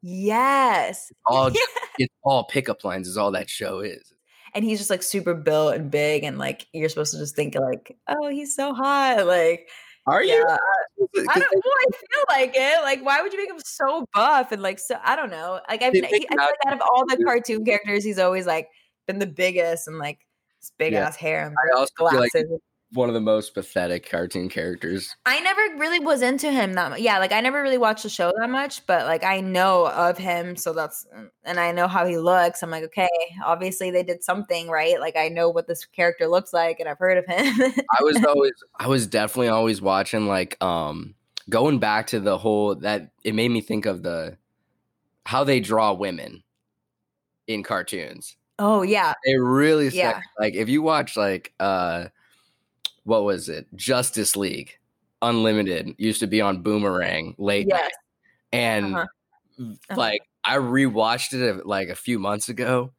[0.03, 1.61] yes All Yeah.
[1.99, 4.13] it's all pickup lines is all that show is.
[4.57, 7.55] And he's just like super built and big and like you're supposed to just think
[7.55, 9.69] like oh he's so hot like
[10.07, 10.47] Are yeah you?
[11.29, 14.51] i don't well i feel like it like why would you make him so buff
[14.53, 17.05] and like so i don't know like i've he, i feel like out of all
[17.07, 18.69] the cartoon characters he's always like
[19.07, 20.19] been the biggest and like
[20.79, 21.07] big Yeah.
[21.07, 22.45] ass hair and I also feel like glasses
[22.93, 25.15] one of the most pathetic cartoon characters.
[25.27, 27.01] I never really was into him that much.
[27.01, 30.17] Yeah, like I never really watched the show that much, but like I know of
[30.19, 31.05] him, so that's
[31.45, 32.63] and I know how he looks.
[32.63, 33.09] I'm like, okay,
[33.45, 35.01] obviously they did something right.
[35.01, 37.73] Like I know what this character looks like, and I've heard of him.
[37.99, 41.15] I was always I was definitely always watching like um
[41.51, 44.37] going back to the whole that it made me think of the
[45.25, 46.45] how they draw women
[47.49, 48.37] in cartoons.
[48.59, 50.21] oh yeah, They really Yeah.
[50.39, 52.07] like if you watch like uh
[53.07, 53.67] what was it?
[53.77, 54.79] Justice League
[55.23, 57.93] Unlimited used to be on Boomerang late yes, night.
[58.53, 59.07] And Uh-huh.
[59.59, 59.95] Uh-huh.
[59.97, 62.93] like I rewatched it like a few months ago.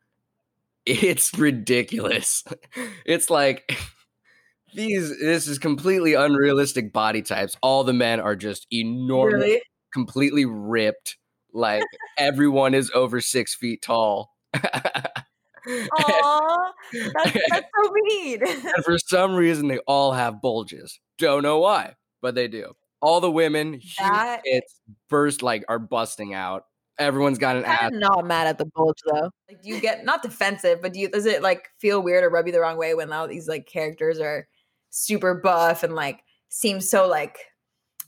[0.86, 2.44] It's ridiculous.
[3.06, 3.78] It's like
[4.74, 7.56] these this is completely unrealistic body types.
[7.62, 9.62] All the men are just enormous, really.
[9.94, 11.18] completely ripped.
[11.54, 11.84] Like
[12.18, 14.34] everyone is over six feet tall.
[15.68, 18.40] Aw, that's, that's so mean.
[18.46, 21.00] and for some reason they all have bulges.
[21.18, 22.74] Don't know why, but they do.
[23.02, 26.64] All the women, huge That- tits, burst like are busting out.
[27.00, 27.92] Everyone's got an ass.
[27.94, 29.30] I'm not mad at the bulge though.
[29.48, 32.30] Like, do you get not defensive, but do you does it like feel weird or
[32.32, 34.48] rub you the wrong way when all these like characters are
[34.90, 37.38] super buff and like seem so like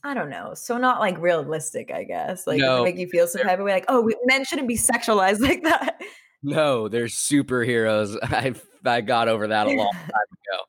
[0.04, 1.91] I don't know, so not like realistic.
[1.91, 4.15] I guess like No, it make you feel some type of way like oh we-
[4.26, 6.02] men shouldn't be sexualized like that.
[6.43, 8.17] No, they're superheroes.
[8.23, 8.54] I
[8.86, 10.63] I got over that a long time ago.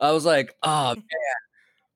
[0.00, 1.04] I was like, oh man,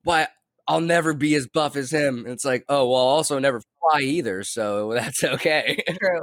[0.04, 0.28] why?
[0.68, 2.18] I'll never be as buff as him.
[2.18, 5.82] And it's like, oh well, I'll also never fly either, so that's okay.
[6.00, 6.22] True.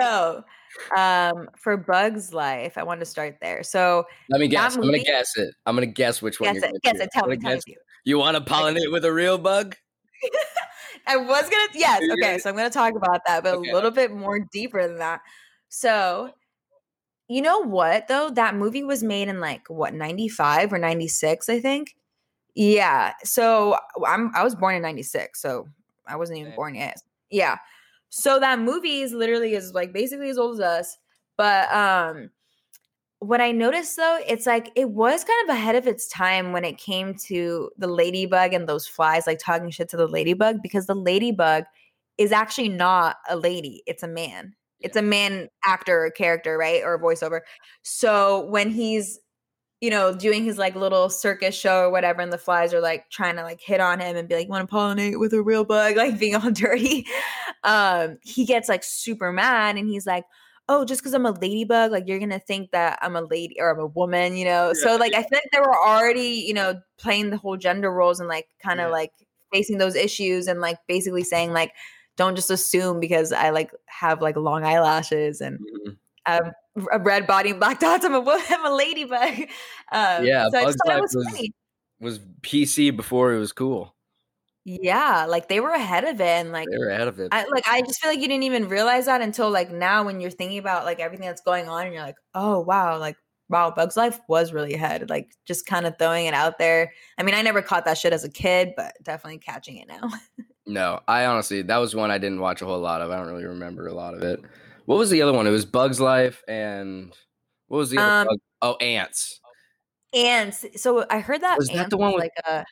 [0.00, 0.44] So,
[0.94, 3.62] um, for Bugs Life, I want to start there.
[3.62, 4.76] So Let me guess.
[4.76, 5.54] I'm gonna guess it.
[5.64, 7.10] I'm gonna guess which one guess you're it, guess it.
[7.12, 7.62] Tell me, tell guess-
[8.04, 9.74] You want to pollinate with a real bug?
[11.06, 13.70] I was gonna yes, okay, so I'm gonna talk about that, but Okay.
[13.70, 15.20] a little bit more deeper than that.
[15.76, 16.30] So
[17.28, 18.30] you know what though?
[18.30, 21.94] That movie was made in like what 95 or 96, I think.
[22.54, 23.12] Yeah.
[23.24, 25.68] So I'm I was born in 96, so
[26.06, 26.56] I wasn't even Same.
[26.56, 27.02] born yet.
[27.30, 27.58] Yeah.
[28.08, 30.98] So that movie is literally is like basically as old as us.
[31.36, 32.30] But um
[33.18, 36.64] what I noticed though, it's like it was kind of ahead of its time when
[36.64, 40.86] it came to the ladybug and those flies, like talking shit to the ladybug, because
[40.86, 41.64] the ladybug
[42.16, 44.54] is actually not a lady, it's a man.
[44.80, 46.82] It's a man actor or character, right?
[46.84, 47.40] Or voiceover.
[47.82, 49.18] So when he's,
[49.80, 53.10] you know, doing his like little circus show or whatever, and the flies are like
[53.10, 55.64] trying to like hit on him and be like, want to pollinate with a real
[55.64, 57.06] bug, like being all dirty.
[57.64, 60.24] Um, he gets like super mad and he's like,
[60.68, 63.70] oh, just because I'm a ladybug, like you're gonna think that I'm a lady or
[63.70, 64.72] I'm a woman, you know.
[64.72, 68.18] so Yeah, like I think they were already, you know, playing the whole gender roles
[68.20, 68.92] and like kind of Yeah.
[68.92, 69.12] like
[69.52, 71.72] facing those issues and like basically saying like,
[72.16, 75.96] don't just assume because I like have like long eyelashes and Mhm.
[76.26, 76.52] um,
[76.92, 78.04] a red body and black dots.
[78.04, 79.48] I'm a wo- I'm a ladybug.
[79.92, 81.48] Um, Yeah, so Bugs Life was, was-.
[82.00, 83.94] Was PC before it was cool.
[84.64, 87.28] Yeah, like they were ahead of it and like They were ahead of it.
[87.30, 90.20] I like I just feel like you didn't even realize that until like now when
[90.20, 93.16] you're thinking about like everything that's going on and you're like, oh wow, like
[93.48, 95.08] wow, Bugs Life was really ahead.
[95.08, 96.92] Like just kind of throwing it out there.
[97.16, 100.10] I mean, I never caught that shit as a kid, but definitely catching it now.
[100.66, 103.10] No, I honestly that was one I didn't watch a whole lot of.
[103.10, 104.40] I don't really remember a lot of it.
[104.86, 105.46] What was the other one?
[105.46, 107.12] It was Bugs Life and
[107.68, 108.10] what was the other?
[108.10, 108.38] Um, bug?
[108.62, 109.40] Oh, Antz.
[110.14, 112.64] And so I heard that Was that the one with- like a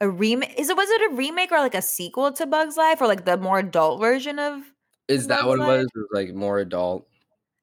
[0.00, 0.54] a remake.
[0.58, 3.24] Is it was it a remake or like a sequel to Bugs Life or like
[3.24, 4.62] the more adult version of?
[5.08, 5.84] Is that Bugs what it was?
[5.86, 7.06] It was like more adult.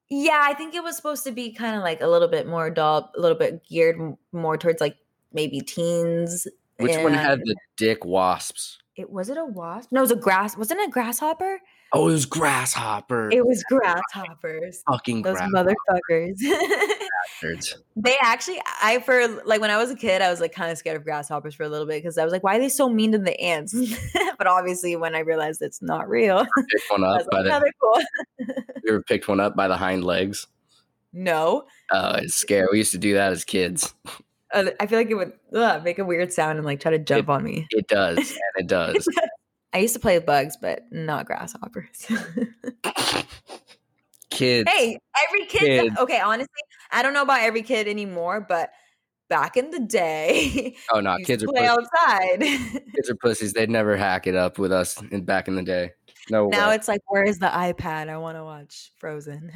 [0.08, 2.66] Yeah, I think it was supposed to be kind of like a little bit more
[2.66, 4.96] adult, a little bit geared more towards like
[5.32, 6.46] maybe teens.
[6.78, 8.78] Which one had the dick wasps?
[8.96, 9.92] It was it a wasp?
[9.92, 10.56] No, it was a grass.
[10.56, 11.60] Wasn't it a grasshopper?
[11.92, 13.30] Oh, it was grasshopper.
[13.30, 14.82] It was grasshoppers.
[14.90, 16.38] fucking Those motherfuckers.
[17.96, 20.78] they actually, I for like when I was a kid, I was like kind of
[20.78, 22.88] scared of grasshoppers for a little bit because I was like, why are they so
[22.88, 23.74] mean to the ants?
[24.38, 27.72] but obviously, when I realized it's not real, Picked one up by like, the.
[27.80, 28.02] cool.
[28.82, 30.46] You ever picked one up by the hind legs?
[31.12, 32.66] No, Oh, it's scary.
[32.72, 33.94] We used to do that as kids.
[34.52, 35.32] Uh, I feel like it would
[35.82, 37.66] make a weird sound and like try to jump on me.
[37.70, 39.08] It does, and it does.
[39.72, 42.06] I used to play with bugs, but not grasshoppers.
[44.30, 44.70] Kids.
[44.70, 45.60] hey, every kid.
[45.60, 45.98] Kids.
[45.98, 46.48] Okay, honestly,
[46.90, 48.70] I don't know about every kid anymore, but
[49.28, 51.88] back in the day, Oh no, kids are play pussies.
[52.04, 52.40] outside.
[52.40, 53.52] kids are pussies.
[53.52, 55.92] They'd never hack it up with us in back in the day.
[56.28, 56.74] No now way.
[56.74, 58.08] it's like, where is the iPad?
[58.08, 59.52] I want to watch Frozen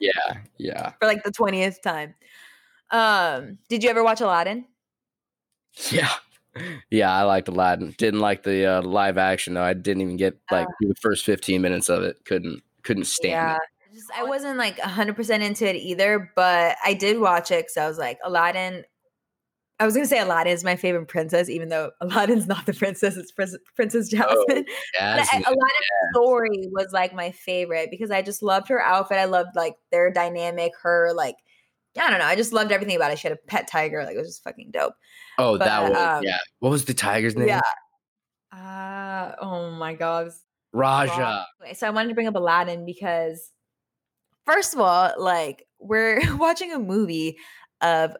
[0.00, 0.10] Yeah,
[0.58, 2.14] yeah, for like the twentieth time.
[2.90, 4.64] Um, did you ever watch Aladdin?
[5.90, 6.12] yeah,
[6.90, 7.12] yeah.
[7.12, 7.94] I liked Aladdin.
[7.96, 9.62] Didn't like the uh, live action though.
[9.62, 10.72] I didn't even get like Uh.
[10.80, 12.24] the first fifteen minutes of it.
[12.24, 13.56] Couldn't couldn't stand yeah.
[13.56, 13.94] it.
[13.94, 17.88] Just, I wasn't like 100% into it either, but I did watch it because I
[17.88, 18.84] was like, Aladdin.
[19.80, 22.74] I was going to say Aladdin is my favorite princess, even though Aladdin's not the
[22.74, 24.44] princess, it's Prince- Princess Jasmine.
[24.46, 24.58] But
[25.00, 25.42] I, Jasmine.
[25.42, 29.18] Aladdin's story was like my favorite because I just loved her outfit.
[29.18, 31.36] I loved like their dynamic, her like,
[31.98, 32.26] I don't know.
[32.26, 33.18] I just loved everything about it.
[33.18, 34.04] She had a pet tiger.
[34.04, 34.94] Like, it was just fucking dope.
[35.38, 36.38] Oh, that was um, yeah.
[36.60, 37.48] What was the tiger's name?
[37.48, 37.60] Yeah.
[38.52, 40.30] Uh, oh my God.
[40.72, 41.46] Rajah.
[41.74, 43.50] So I wanted to bring up Aladdin because,
[44.46, 47.38] first of all, like we're watching a movie
[47.80, 48.16] of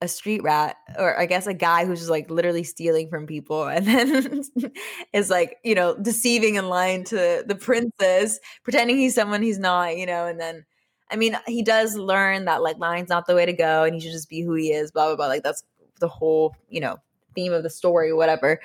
[0.00, 3.64] a street rat, or I guess a guy who's just like literally stealing from people,
[3.64, 4.42] and then
[5.12, 9.96] is like you know deceiving and lying to the princess, pretending he's someone he's not,
[9.96, 10.64] you know, and then.
[11.12, 14.00] I mean, he does learn that like lying's not the way to go, and he
[14.00, 14.90] should just be who he is.
[14.90, 15.26] Blah blah blah.
[15.26, 15.62] Like that's
[16.00, 16.96] the whole, you know,
[17.34, 18.60] theme of the story, whatever.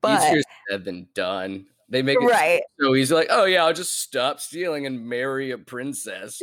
[0.00, 1.66] But years have been done.
[1.88, 5.50] They make it right, so he's like, oh yeah, I'll just stop stealing and marry
[5.50, 6.40] a princess.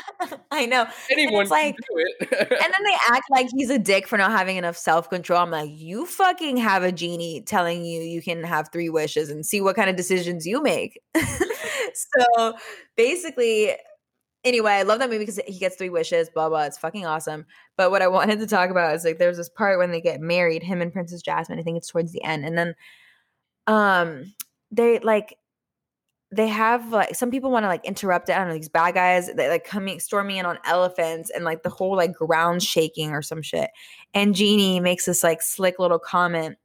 [0.50, 0.86] I know.
[1.10, 2.16] Anyone like- do it.
[2.30, 5.40] and then they act like he's a dick for not having enough self control.
[5.40, 9.46] I'm like, you fucking have a genie telling you you can have three wishes and
[9.46, 11.00] see what kind of decisions you make.
[11.16, 12.52] so
[12.94, 13.74] basically,
[14.44, 16.64] anyway, I love that movie because he gets three wishes, blah, blah.
[16.64, 17.46] It's fucking awesome.
[17.76, 20.20] But what I wanted to talk about is like there's this part when they get
[20.20, 21.58] married, him and Princess Jasmine.
[21.58, 22.44] I think it's towards the end.
[22.44, 22.74] And then
[23.66, 24.34] um
[24.70, 25.36] they like
[26.32, 28.32] they have like some people want to like interrupt it.
[28.32, 31.62] I don't know, these bad guys they like coming storming in on elephants and like
[31.62, 33.70] the whole like ground shaking or some shit.
[34.14, 36.56] And Genie makes this like slick little comment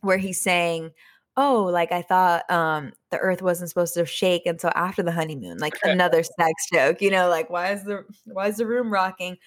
[0.00, 0.90] where he's saying,
[1.36, 5.58] Oh, like I thought um the earth wasn't supposed to shake until after the honeymoon.
[5.58, 9.38] Like another sex joke, you know, like why is the why is the room rocking?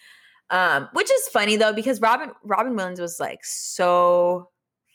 [0.49, 4.49] Um, which is funny though, because Robin Robin Williams was like so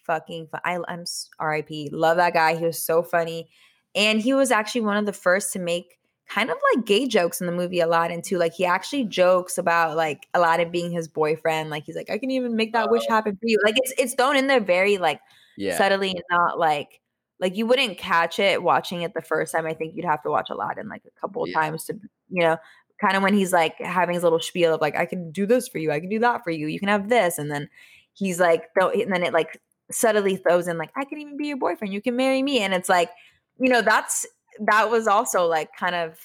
[0.05, 0.61] fucking fun.
[0.65, 1.05] I, I'm
[1.41, 1.93] RIP.
[1.93, 2.57] Love that guy.
[2.57, 3.49] He was so funny.
[3.95, 7.41] And he was actually one of the first to make kind of like gay jokes
[7.41, 8.39] in the movie Aladdin too.
[8.39, 11.71] Like he actually jokes about like Aladdin being his boyfriend.
[11.71, 13.59] Like he's like, I can even make that wish happen for you.
[13.65, 15.21] Like it's it's thrown in there very like
[15.57, 15.77] yeah.
[15.77, 17.01] subtly and not like
[17.41, 19.67] like you wouldn't catch it watching it the first time.
[19.67, 21.61] I think you'd have to watch a lot Aladdin like a couple of Yeah.
[21.61, 21.95] times to
[22.29, 22.57] you know
[23.01, 25.69] kind of when he's like having his little spiel of like I can do this
[25.69, 27.69] for you, I can do that for you, you can have this, and then
[28.13, 29.61] he's like, and then it like
[29.91, 32.73] subtly throws in like I can even be your boyfriend, you can marry me, and
[32.73, 33.11] it's like
[33.59, 34.25] you know that's
[34.67, 36.19] that was also like kind of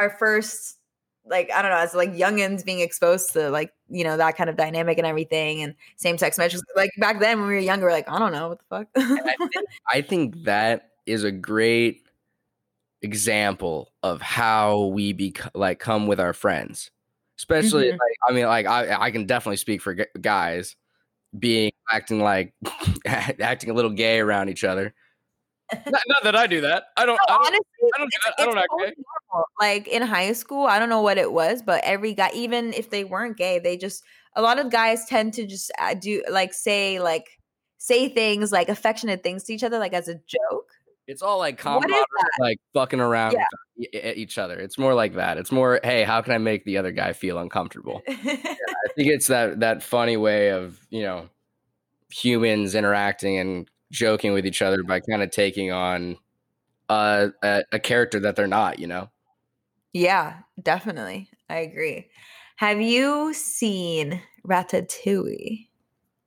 [0.00, 0.77] our first
[1.30, 4.50] like I don't know, as like youngins being exposed to like you know that kind
[4.50, 6.62] of dynamic and everything, and same sex marriages.
[6.76, 8.88] Like back then when we were younger, we're like I don't know what the fuck.
[8.96, 12.02] I think, I think that is a great
[13.02, 16.90] example of how we be like come with our friends
[17.38, 17.92] especially Mhm.
[17.92, 20.74] like i mean like i i can definitely speak for gu- guys
[21.38, 22.54] being acting like
[23.06, 24.92] acting a little gay around each other
[25.72, 28.16] not, not that i do that i don't, No, I don't honestly, I don't do
[28.26, 28.34] it's.
[28.38, 29.02] I don't it's act totally gay.
[29.32, 29.46] normal.
[29.60, 32.90] Like in high school, I don't know what it was, but every guy, even if
[32.90, 34.02] they weren't gay, they just
[34.36, 37.26] a lot of guys tend to just uh, do like say like
[37.78, 40.70] say things like affectionate things to each other, like as a joke.
[41.06, 42.06] it's all like What is camaraderie,
[42.40, 43.44] like fucking around Yeah.
[43.76, 46.64] with e- each other it's more like that it's more hey how can i make
[46.64, 51.28] the other guy feel uncomfortable i think it's that that funny way of you know
[52.10, 56.16] humans interacting and joking with each other by kind of taking on
[56.88, 59.10] uh, a, a character that they're not, you know?
[59.92, 61.28] Yeah, definitely.
[61.48, 62.08] I agree.
[62.56, 65.68] Have you seen Ratatouille?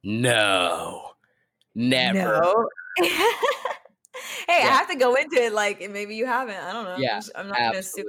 [0.04, 1.12] No,
[1.76, 2.20] never.
[2.42, 2.70] No.
[3.00, 3.08] hey,
[4.50, 6.58] I have to go into it like maybe you haven't.
[6.58, 6.92] I don't know.
[6.94, 8.06] I'm Yeah, just- I'm not gonna assume.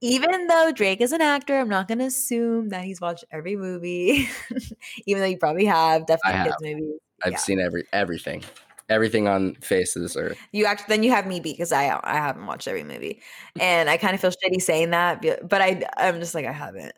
[0.00, 4.28] Even though Drake is an actor, I'm not gonna assume that he's watched every movie.
[5.06, 6.46] Even though you probably have, definitely have.
[6.46, 6.98] kids movies.
[7.24, 7.38] I've Yeah.
[7.38, 8.42] seen every everything,
[8.90, 10.36] everything on face of this earth.
[10.52, 13.22] You actually then you have me because I I haven't watched every movie,
[13.58, 16.92] and I kind of feel shitty saying that, but- I I'm just like I haven't.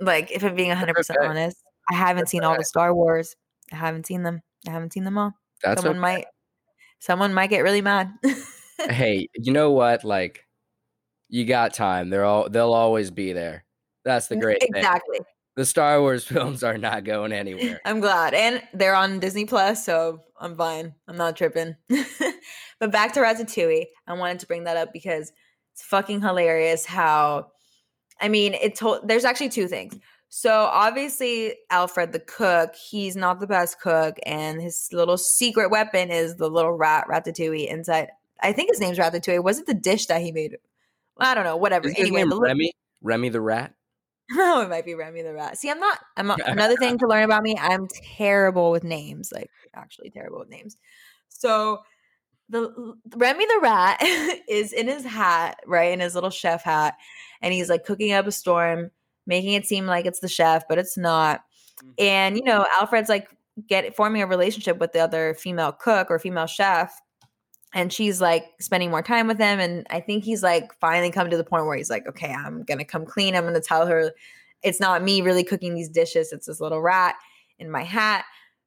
[0.00, 1.56] Like if I'm being 100 percent honest,
[1.90, 3.36] I haven't seen all the Star Wars.
[3.72, 4.42] I haven't seen them.
[4.66, 5.32] I haven't seen them all.
[5.62, 6.14] That's someone okay.
[6.16, 6.26] might
[6.98, 8.12] someone might get really mad.
[8.90, 10.04] hey, you know what?
[10.04, 10.44] Like,
[11.28, 12.10] you got time.
[12.10, 13.64] They're all they'll always be there.
[14.04, 14.84] That's the great thing.
[15.56, 17.80] The Star Wars films are not going anywhere.
[17.84, 18.34] I'm glad.
[18.34, 20.94] And they're on Disney Plus, so I'm fine.
[21.08, 21.76] I'm not tripping.
[22.78, 23.86] but back to Ratatouille.
[24.06, 25.32] I wanted to bring that up because
[25.72, 27.48] it's fucking hilarious how
[28.20, 29.96] I mean, it told there's actually two things.
[30.28, 36.10] So obviously Alfred the cook, he's not the best cook and his little secret weapon
[36.10, 38.08] is the little rat Ratatouille inside.
[38.42, 39.42] I think his name's Ratatouille.
[39.42, 40.56] Was it the dish that he made?
[41.18, 41.88] I don't know, whatever.
[41.88, 42.72] Is anyway, name the little- Remy?
[43.02, 43.74] Remy the rat?
[44.38, 45.56] Oh, it might be Remy the rat.
[45.56, 45.98] See, I'm not.
[46.16, 47.56] I'm not, another thing to learn about me.
[47.58, 47.86] I'm
[48.16, 50.76] terrible with names, like actually terrible with names.
[51.28, 51.80] So
[52.48, 53.98] the Remy the rat
[54.48, 56.96] is in his hat, right, in his little chef hat,
[57.40, 58.90] and he's like cooking up a storm,
[59.26, 61.42] making it seem like it's the chef, but it's not.
[61.84, 61.94] Mhm.
[61.98, 63.28] And you know, Alfred's like
[63.68, 67.00] get forming a relationship with the other female cook or female chef.
[67.74, 69.60] And she's like spending more time with him.
[69.60, 72.64] And I think he's like finally come to the point where he's like, okay, I'm
[72.64, 73.34] to come clean.
[73.34, 74.12] I'm to tell her
[74.62, 76.32] it's not me really cooking these dishes.
[76.32, 77.16] It's this little rat
[77.58, 78.24] in my hat.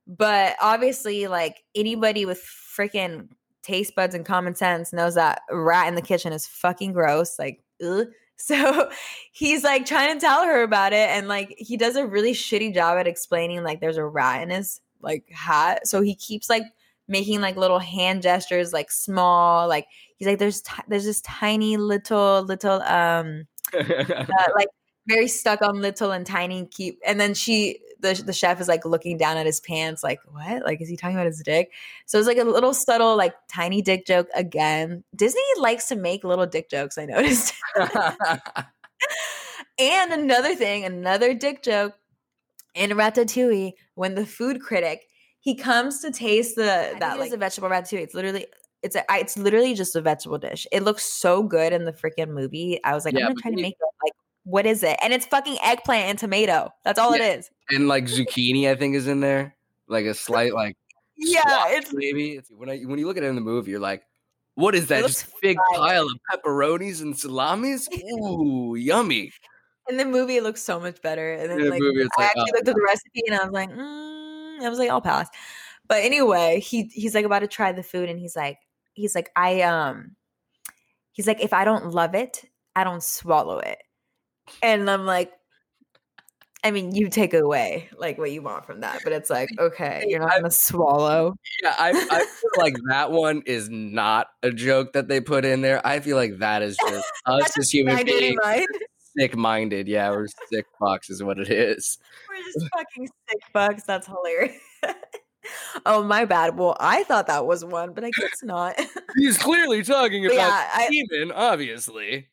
[0.07, 3.29] But obviously, like anybody with freaking
[3.61, 7.37] taste buds and common sense knows that rat in the kitchen is fucking gross.
[7.39, 8.07] Like, ugh.
[8.41, 8.89] So
[9.33, 11.09] he's like trying to tell her about it.
[11.09, 14.49] And like he does a really shitty job at explaining like there's a rat in
[14.49, 15.85] his like hat.
[15.85, 16.63] So he keeps like
[17.09, 21.75] making like little hand gestures, like small, like he's like there's ti- there's this tiny
[21.75, 24.23] little little um uh,
[24.55, 24.69] like
[25.07, 28.85] very stuck on little and tiny keep and then she the, the chef is like
[28.85, 30.63] looking down at his pants like what?
[30.63, 31.71] Like is he talking about his dick?
[32.05, 35.03] So it's like a little subtle like tiny dick joke again.
[35.15, 37.53] Disney likes to make little dick jokes i noticed.
[39.79, 41.95] And another thing another dick joke.
[42.75, 45.08] In ratatouille when the food critic
[45.41, 48.45] he comes to taste the that like a vegetable ratatouille it's literally
[48.81, 50.65] it's a, I- it's literally just a vegetable dish.
[50.71, 52.79] It looks so good in the freaking movie.
[52.85, 53.85] I was like, Yeah, I'm gonna try to make it.
[54.03, 54.13] Like,
[54.45, 54.97] what is it?
[55.03, 56.69] And it's fucking eggplant and tomato.
[56.85, 57.23] That's all Yeah.
[57.25, 57.49] it is.
[57.71, 59.55] and like zucchini, I think is in there,
[59.89, 60.77] like a slight like
[61.17, 62.39] Yeah, it's maybe.
[62.51, 64.03] When I when you look at it in the movie, you're like,
[64.55, 65.03] what is that?
[65.05, 65.77] Just big fried.
[65.79, 67.89] pile of pepperonis and salamis?
[68.13, 69.31] Ooh, yummy.
[69.89, 70.37] in the movie.
[70.37, 71.33] It looks so much better.
[71.33, 73.35] And then In the like movie, I like, actually oh, looked at the recipe and
[73.35, 74.08] I was like, mm,
[74.65, 75.29] I was like, I'll pass.
[75.87, 78.59] But anyway, he he's like about to try the food and he's like,
[78.93, 80.15] he's like, I um,
[81.11, 82.45] he's like, if I don't love it,
[82.75, 83.79] I don't swallow it.
[84.61, 85.31] And I'm like,
[86.63, 90.03] I mean, you take away like what you want from that, but it's like, okay,
[90.07, 91.35] you're not I- gonna swallow.
[91.63, 95.61] Yeah, I, I feel like that one is not a joke that they put in
[95.61, 95.85] there.
[95.87, 98.67] I feel like that is just us as human beings, mind.
[99.19, 99.87] Sick minded.
[99.87, 101.97] Yeah, we're sick fucks, is what it is.
[102.29, 103.85] We're just fucking sick fucks.
[103.85, 104.55] That's hilarious.
[105.85, 106.57] oh, my bad.
[106.57, 108.79] Well, I thought that was one, but I guess not.
[109.17, 112.27] He's clearly talking about yeah, I, semen, obviously.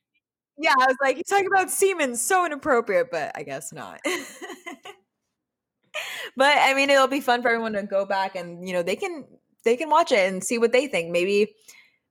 [0.58, 4.00] yeah, I was like, he's talking about semen, so inappropriate, but I guess not.
[6.36, 8.96] but I mean, it'll be fun for everyone to go back and you know they
[8.96, 9.24] can
[9.64, 11.10] they can watch it and see what they think.
[11.10, 11.54] Maybe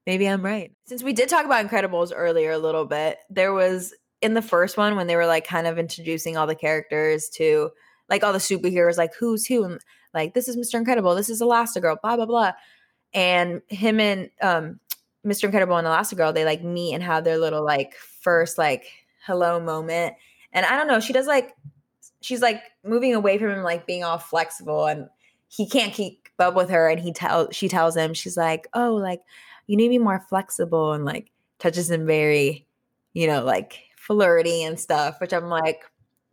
[0.05, 0.71] maybe I'm right.
[0.85, 3.93] Since we did talk about Incredibles earlier a little bit, there was
[4.25, 7.69] in the first one when they were like kind of introducing all the characters to
[8.09, 9.79] like all the superheroes, like who's who, and
[10.15, 10.79] like this is Mr.
[10.79, 12.51] Incredible, this is Elastigirl, blah blah blah,
[13.13, 14.79] and him and um
[15.23, 15.43] Mr.
[15.43, 18.85] Incredible and Elastigirl, they like meet and have their little like first like
[19.27, 20.15] hello moment.
[20.51, 21.55] And I don't know, she does like
[22.21, 25.07] she's like moving away from him, like being all flexible, and
[25.49, 26.89] he can't keep up with her.
[26.89, 29.21] And he tell she tells him, she's like, Oh, like
[29.67, 32.65] you need to be more flexible and like touches him very,
[33.13, 35.81] you know, like flirty and stuff, which I'm like,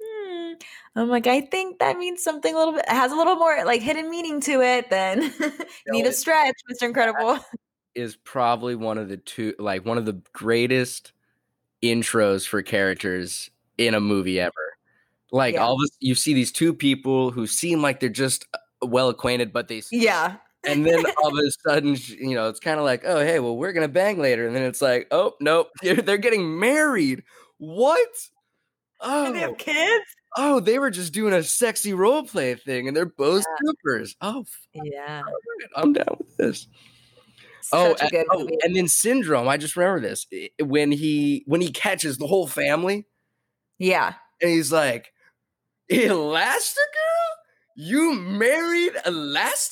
[0.03, 0.53] hmm.
[0.97, 3.81] I'm like, I think that means something a little bit has a little more like
[3.83, 6.83] hidden meaning to it than you need a stretch, Mr.
[6.85, 7.39] Incredible.
[7.95, 11.13] Is probably one of the two, like one of the greatest
[11.83, 14.53] intros for characters in a movie ever.
[15.31, 15.65] Like Yeah.
[15.65, 19.53] all this, you see these two people who seem like they're just uh, well acquainted,
[19.53, 20.37] but they Yeah.
[20.65, 23.57] and then all of a sudden, you know, it's kind of like, oh, hey, well,
[23.57, 27.25] we're gonna bang later, and then it's like, oh, nope, they're, they're getting married.
[27.63, 28.09] What?
[29.01, 30.05] Oh, And they have kids.
[30.37, 34.17] oh, they were just doing a sexy role play thing, and they're both supers.
[34.21, 34.45] Oh,
[34.75, 35.23] Yeah.
[35.77, 36.67] I'm down with this.
[37.73, 39.47] Oh, Such a and, oh, and then Syndrome.
[39.49, 40.27] I just remember this
[40.61, 43.07] when he when he catches the whole family,
[43.79, 44.15] yeah.
[44.41, 45.13] and he's like,
[45.91, 47.33] "Elastigirl,
[47.77, 49.71] you married Elastigirl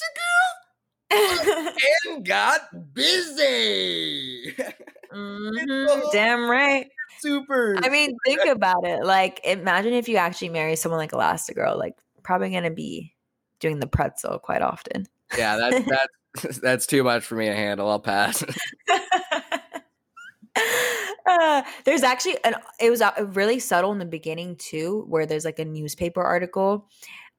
[2.06, 4.54] and got busy."
[5.12, 6.86] Mhm, Damn right.
[7.20, 7.76] Super.
[7.82, 9.04] I mean, think about it.
[9.04, 11.78] Like, imagine if you actually marry someone like Elastigirl.
[11.78, 13.14] Like, probably gonna be
[13.60, 15.06] doing the pretzel quite often.
[15.36, 15.88] yeah, that's
[16.34, 17.88] that's that's too much for me to handle.
[17.88, 18.44] I'll pass.
[21.26, 25.44] Uh, there's actually an it was uh, really subtle in the beginning too where there's
[25.44, 26.88] like a newspaper article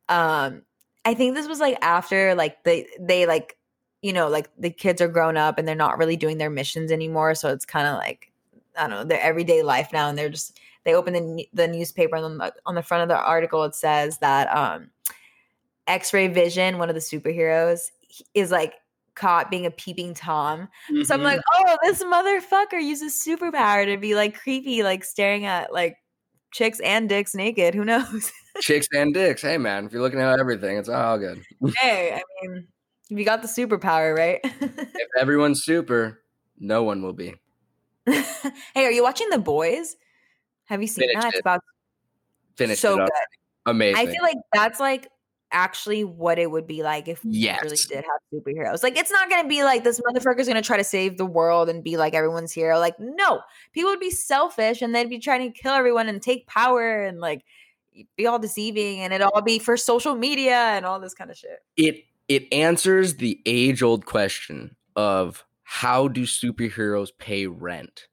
[0.08, 0.62] um
[1.04, 3.58] i think this was like after like they they like
[4.02, 6.90] you know like the kids are grown up and they're not really doing their missions
[6.90, 8.31] anymore so it's kind of like
[8.78, 12.16] i don't know their everyday life now and they're just they open the, the newspaper
[12.16, 14.90] and on the, on the front of the article it says that um
[15.88, 17.92] x-ray vision one of the superheroes
[18.34, 18.74] is like
[19.14, 20.70] caught being a peeping tom
[21.04, 25.74] so I'm like, oh, this motherfucker uses superpower to be like creepy, like staring at
[25.74, 25.98] like
[26.52, 27.74] chicks and dicks naked.
[27.74, 28.32] Who knows?
[28.62, 29.42] chicks and dicks.
[29.42, 31.42] Hey, man, if you're looking at everything, it's all good.
[31.78, 32.68] hey, I mean,
[33.10, 34.40] if you got the superpower, right?
[34.44, 36.22] If everyone's super,
[36.60, 37.36] no one will be.
[38.74, 39.96] hey, are you watching The Boys?
[40.66, 41.34] Have you seen Finished that?
[41.34, 41.62] It's about
[42.56, 43.12] Finished so it good.
[43.66, 43.96] Amazing.
[43.98, 45.08] I feel like that's like
[45.52, 48.84] actually what it would be like if we really did have superheroes.
[48.84, 51.84] Like it's not gonna be like this motherfucker's gonna try to save the world and
[51.84, 52.80] be like everyone's hero.
[52.80, 53.42] Like, no,
[53.74, 57.20] people would be selfish and they'd be trying to kill everyone and take power and
[57.20, 57.44] like
[58.16, 61.38] be all deceiving and it all be for social media and all this kind of
[61.38, 61.60] shit.
[61.78, 65.44] it it answers the age old question of
[65.74, 68.08] how do superheroes pay rent?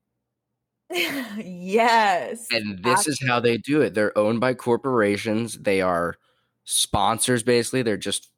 [0.91, 2.47] yes.
[2.53, 3.95] And this is how they do it.
[3.95, 5.59] They're owned by corporations.
[5.59, 6.15] They are
[6.63, 7.83] sponsors basically.
[7.83, 8.31] They're just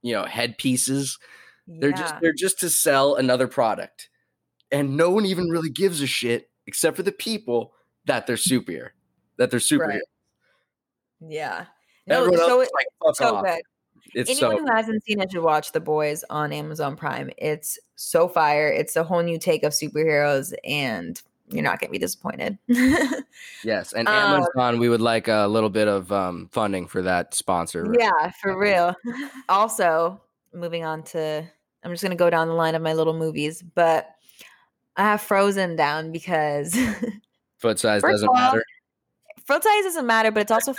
[0.00, 1.18] you know, headpieces.
[1.66, 4.08] They're just they're just to sell another product.
[4.70, 7.74] And no one even really gives a shit except for the people
[8.06, 8.94] that they're superior.
[9.36, 10.00] That they're superheroes.
[11.20, 11.66] yeah.
[12.06, 13.44] No, Everyone else so is like fuck so off.
[13.44, 13.62] good.
[14.14, 17.30] It's Anyone so who hasn't seen it should watch The Boys on Amazon Prime.
[17.38, 18.68] It's so fire.
[18.68, 22.58] It's a whole new take of superheroes, and you're not gonna be disappointed.
[23.64, 23.92] yes.
[23.92, 27.84] And Um, Amazon, we would like a little bit of um, funding for that sponsor.
[27.84, 27.98] right?
[28.00, 28.94] yeah, for real.
[29.48, 30.20] also,
[30.54, 31.44] moving on to,
[31.84, 34.14] I'm just gonna go down the line of my little movies, but
[34.96, 36.76] I have Frozen down because
[37.58, 38.64] Foot size doesn't all, matter.
[39.46, 40.72] foot size doesn't matter, but it's also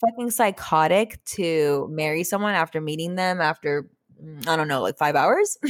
[0.00, 3.88] fucking psychotic to marry someone after meeting them after
[4.22, 5.58] mm, I don't know, like five hours.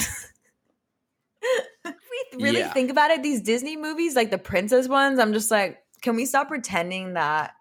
[1.42, 1.94] if
[2.32, 2.72] we really Yeah.
[2.72, 6.26] think about it, these Disney movies, like the princess ones, I'm just like, can we
[6.26, 7.52] stop pretending that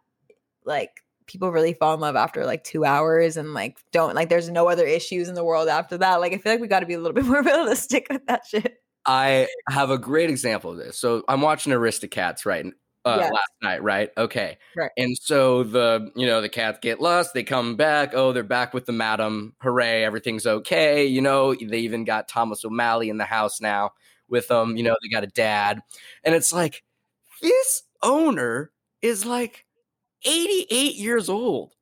[0.66, 0.92] like
[1.26, 4.68] people really fall in love after like two hours and like don't like there's no
[4.70, 6.16] other issues in the world after that?
[6.22, 8.46] Like I feel like we got to be a little bit more realistic with that
[8.46, 8.78] shit.
[9.06, 11.00] I have a great example of this.
[11.00, 12.66] So I'm watching Aristocats right
[13.08, 13.32] uh, Yes.
[13.32, 14.10] last night, right?
[14.18, 14.58] Okay.
[14.76, 14.92] Right.
[14.98, 17.34] And so the you know the cats get lost.
[17.34, 18.14] They come back.
[18.14, 19.56] Oh, they're back with the madam.
[19.62, 20.04] Hooray!
[20.04, 21.06] Everything's okay.
[21.06, 23.92] You know they even got Thomas O'Malley in the house now
[24.30, 24.78] with them.
[24.78, 25.82] You know they got a dad,
[26.24, 26.84] and it's like
[27.42, 29.66] this owner is like
[30.26, 31.74] 88 years old,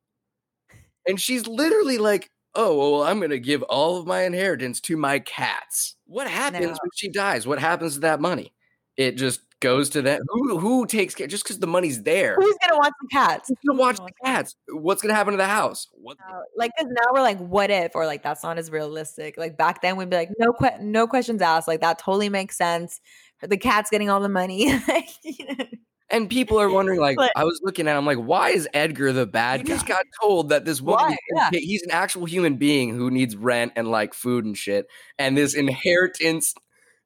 [1.06, 2.30] and she's literally like.
[2.58, 5.96] Oh well, I'm gonna give all of my inheritance to my cats.
[6.06, 6.68] What happens No.
[6.70, 7.46] when she dies?
[7.46, 8.54] What happens to that money?
[8.96, 10.20] It just goes to that.
[10.28, 11.26] Who who takes care?
[11.26, 13.48] Just because the money's there, Who's gonna watch the cats?
[13.48, 14.54] Who's gonna watch the cats?
[14.68, 15.88] What's gonna happen to the house?
[15.92, 16.16] What?
[16.20, 19.56] Uh, like because now we're like what if or like that's not as realistic like
[19.56, 23.00] back then we'd be like no que- no questions asked like that totally makes sense
[23.42, 24.64] the cat's getting all the money
[25.24, 25.64] you know.
[26.08, 29.12] And people are wondering, like, But- I was looking at, I'm like, why is Edgar
[29.12, 29.58] the bad?
[29.58, 31.50] He just got told that this woman, Yeah.
[31.52, 34.86] he's an actual human being who needs rent and like food and shit,
[35.18, 36.54] and this inheritance,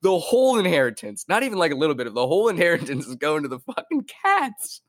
[0.03, 3.43] the whole inheritance, not even like a little bit of the whole inheritance is going
[3.43, 4.81] to the fucking cats.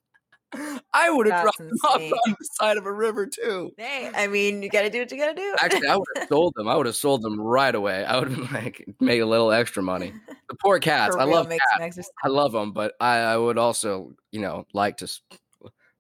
[0.94, 3.72] I would have dropped them off on the side of a river too.
[3.78, 6.54] hey i mean you gotta do what you gotta do Actually, I would have sold
[6.58, 6.68] them.
[6.68, 8.04] I would have sold them right away.
[8.04, 10.14] I would have like make a little extra money.
[10.50, 11.16] The poor cats.
[11.16, 12.10] For I real, love cats.
[12.22, 15.10] I love them, but I, I would also, you know, like to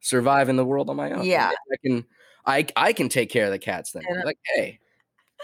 [0.01, 1.23] survive in the world on my own.
[1.23, 1.51] Yeah.
[1.71, 2.05] I can,
[2.45, 3.93] I, I can take care of the cats.
[3.93, 4.79] Then, uh, like, hey,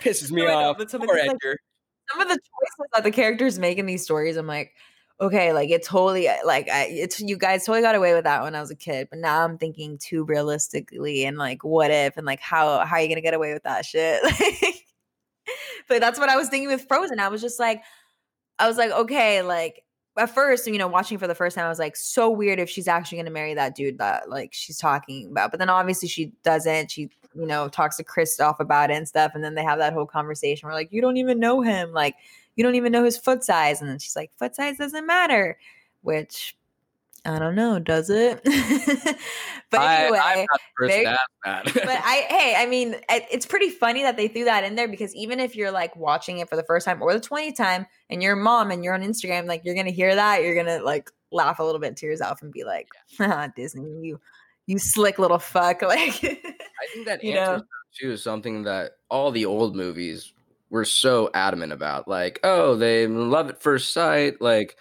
[0.04, 0.78] pisses me know, off.
[0.78, 1.58] but Poor these, like, Edgar.
[2.10, 4.74] Some of the choices that the characters make in these stories i'm like
[5.20, 8.44] okay like it totally uh, like I, it's you guys totally got away with that
[8.44, 12.18] when i was a kid but now i'm thinking too realistically and like what if
[12.18, 14.22] and like how how are you gonna get away with that shit
[15.88, 17.20] but that's what I was thinking with Frozen.
[17.20, 17.84] I was just like,
[18.60, 19.84] I was like, okay, like
[20.18, 22.70] at first, you know, watching for the first time, I was like, so weird if
[22.70, 25.52] she's actually gonna marry that dude that like she's talking about.
[25.52, 26.92] But then obviously she doesn't.
[26.92, 29.34] She, you know, talks to Kristoff about it and stuff.
[29.36, 32.16] And then they have that whole conversation where like, you don't even know him, like
[32.56, 33.82] you don't even know his foot size.
[33.82, 35.58] And then she's like, foot size doesn't matter,
[36.02, 36.56] which
[37.26, 38.42] I don't know, does it?
[39.70, 41.74] but anyway, I, I'm not the person very- to ask that.
[41.74, 44.88] but I, hey, I mean, it- it's pretty funny that they threw that in there
[44.88, 47.86] because even if you're like watching it for the first time or the 20th time
[48.10, 50.54] and you're a mom and you're on Instagram, like you're going to hear that, you're
[50.56, 54.20] going to like laugh a little bit to yourself and be like, "Haha, Disney, you,
[54.68, 55.82] you slick little fuck.
[55.88, 57.64] Like, I think that you answer know?
[58.00, 60.32] too is something that all the old movies
[60.70, 62.08] were so adamant about.
[62.08, 64.40] Like, oh, they love at first sight.
[64.42, 64.76] Like,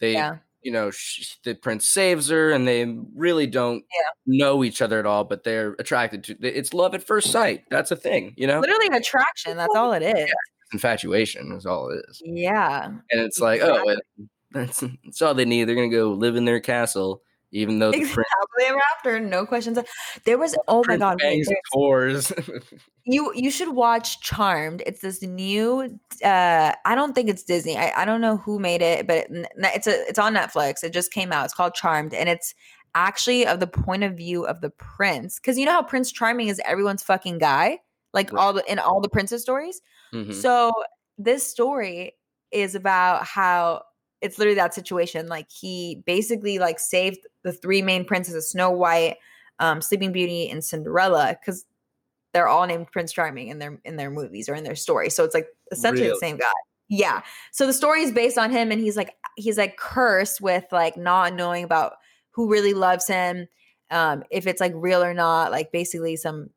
[0.00, 2.84] they, yeah, you know, sh- the prince saves her, and they
[3.14, 4.10] really don't Yeah.
[4.26, 6.36] know each other at all, but they're attracted to.
[6.40, 7.64] It's love at first sight.
[7.70, 8.60] That's a thing, you know.
[8.60, 9.56] literally an attraction.
[9.56, 10.30] That's all it is.
[10.72, 12.86] Infatuation is all it is, Yeah.
[12.86, 13.98] and it's like, oh, it,
[14.52, 15.64] that's, that's all they need.
[15.64, 17.22] They're gonna go live in their castle,
[17.52, 18.24] even though the Exactly.
[18.64, 19.20] ever after.
[19.20, 19.78] No questions.
[20.24, 21.20] There was, oh my God.
[21.22, 22.32] wait, whores.
[23.04, 24.80] You you should watch Charmed.
[24.86, 25.98] It's this new.
[26.24, 27.76] uh I don't think it's Disney.
[27.76, 30.84] I, I don't know who made it, but it, it's a it's on Netflix.
[30.84, 31.44] It just came out.
[31.46, 32.54] It's called Charmed, and it's
[32.94, 35.40] actually of the point of view of the prince.
[35.40, 37.80] Because you know how Prince Charming is everyone's fucking guy,
[38.14, 38.40] like Right.
[38.40, 39.80] all the in all the princess stories.
[40.14, 40.32] Mhm.
[40.32, 40.72] So
[41.18, 42.12] this story
[42.52, 43.82] is about how
[44.22, 45.26] it's literally that situation.
[45.26, 49.16] Like he basically like saved the three main princesses: Snow White,
[49.58, 51.66] um, Sleeping Beauty, and Cinderella, because
[52.32, 55.10] they're all named Prince Charming in their in their movies or in their story.
[55.10, 56.52] So it's like essentially the same guy.
[56.88, 57.22] Yeah.
[57.50, 60.96] So the story is based on him, and he's like he's like cursed with like
[60.96, 61.94] not knowing about
[62.30, 63.48] who really loves him,
[63.90, 65.50] um, if it's like real or not.
[65.50, 66.50] Like basically some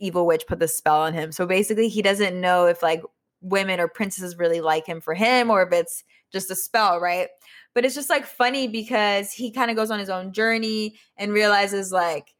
[0.00, 1.30] evil witch put the spell on him.
[1.30, 3.02] So basically he doesn't know if like
[3.40, 7.28] women or princesses really like him for him or if it's just a spell, right?
[7.74, 11.32] But it's just like funny because he kind of goes on his own journey and
[11.32, 12.34] realizes like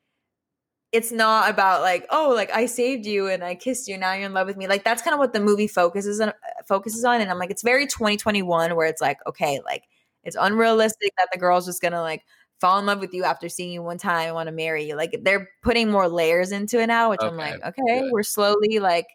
[0.93, 4.27] it's not about like oh like I saved you and I kissed you now you're
[4.27, 6.33] in love with me like that's kind of what the movie focuses on uh,
[6.69, 9.85] focuses on and I'm like it's very 2021 where it's like okay like
[10.23, 12.23] it's unrealistic that the girl's just gonna like
[12.61, 14.95] fall in love with you after seeing you one time and want to marry you
[14.95, 18.13] like they're putting more layers into it now which I'm like okay good.
[18.13, 19.07] we're slowly like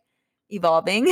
[0.50, 1.06] evolving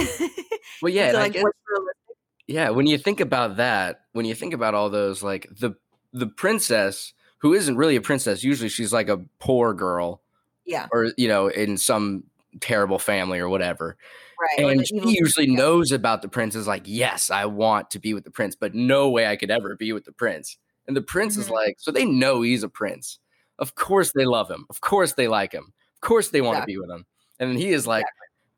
[0.81, 2.04] well, yeah, into, like guess- what's realistic.
[2.47, 5.75] Yeah, when you think about that, when you think about all those, like the
[6.13, 10.21] the princess who isn't really a princess, usually she's like a poor girl,
[10.65, 12.23] yeah or you know, in some
[12.61, 13.97] terrible family or whatever.
[14.39, 15.57] right And she usually yeah.
[15.57, 16.55] knows about the prince.
[16.55, 19.51] Is like, yes, I want to be with the prince, but no way I could
[19.51, 20.57] ever be with the prince.
[20.87, 21.51] And the prince is Mhm.
[21.51, 23.19] like, so they know he's a prince.
[23.57, 24.65] Of course they love him.
[24.69, 25.73] Of course they like him.
[25.95, 27.05] Of course they want to be with him.
[27.39, 28.05] And then he is like,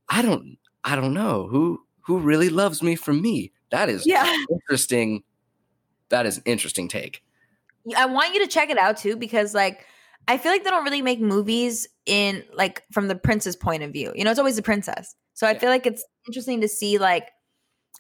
[0.09, 3.51] I don't, I don't know who who really loves me from me.
[3.69, 5.23] That is yeah interesting.
[6.09, 7.23] That is an interesting take.
[7.95, 9.85] I want you to check it out too because like
[10.27, 13.91] I feel like they don't really make movies in like from the prince's point of
[13.91, 14.11] view.
[14.15, 15.15] You know, it's always the princess.
[15.33, 15.59] So I Yeah.
[15.59, 17.31] feel like it's interesting to see like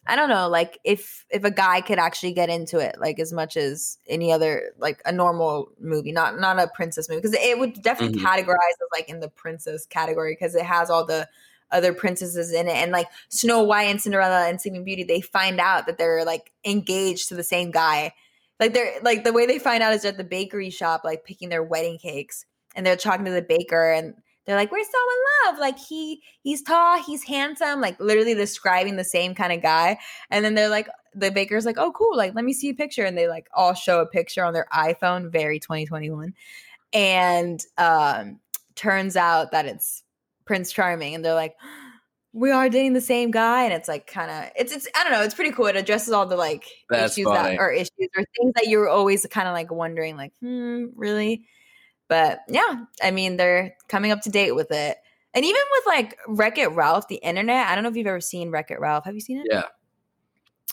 [0.09, 3.33] I don't know, like if if a guy could actually get into it like as
[3.33, 7.59] much as any other like a normal movie, not not a princess movie because it
[7.59, 8.23] would definitely Mhm.
[8.25, 11.27] categorize as like in the princess category because it has all the
[11.71, 12.75] other princesses in it.
[12.75, 16.51] And like Snow White and Cinderella and Sleeping Beauty they find out that they're like
[16.65, 18.13] engaged to the same guy.
[18.59, 21.49] Like they're like the way they find out is at the bakery shop like picking
[21.49, 22.45] their wedding cakes
[22.75, 24.15] and they're talking to the baker and
[24.45, 25.59] they're like we're so in love.
[25.59, 29.99] Like he he's tall he's handsome like literally describing the same kind of guy.
[30.31, 32.15] And then they're like the baker's like oh cool.
[32.15, 33.03] Like let me see a picture.
[33.03, 36.33] And they like all show a picture on their iphone very 2021
[36.93, 38.39] and um
[38.75, 40.03] turns out that it's
[40.47, 41.55] prince charming and they're like
[42.33, 45.11] we are dating the same guy and it's like kind of it's it's i don't
[45.11, 47.55] know it's pretty cool it addresses all the like That's issues funny.
[47.55, 51.45] that are issues or things that you're always kind of like wondering like hmm really
[52.07, 54.97] but yeah i mean they're coming up to date with it
[55.33, 58.21] and even with like wreck it ralph the internet i don't know if you've ever
[58.21, 59.63] seen wreck it ralph have you seen it Yeah.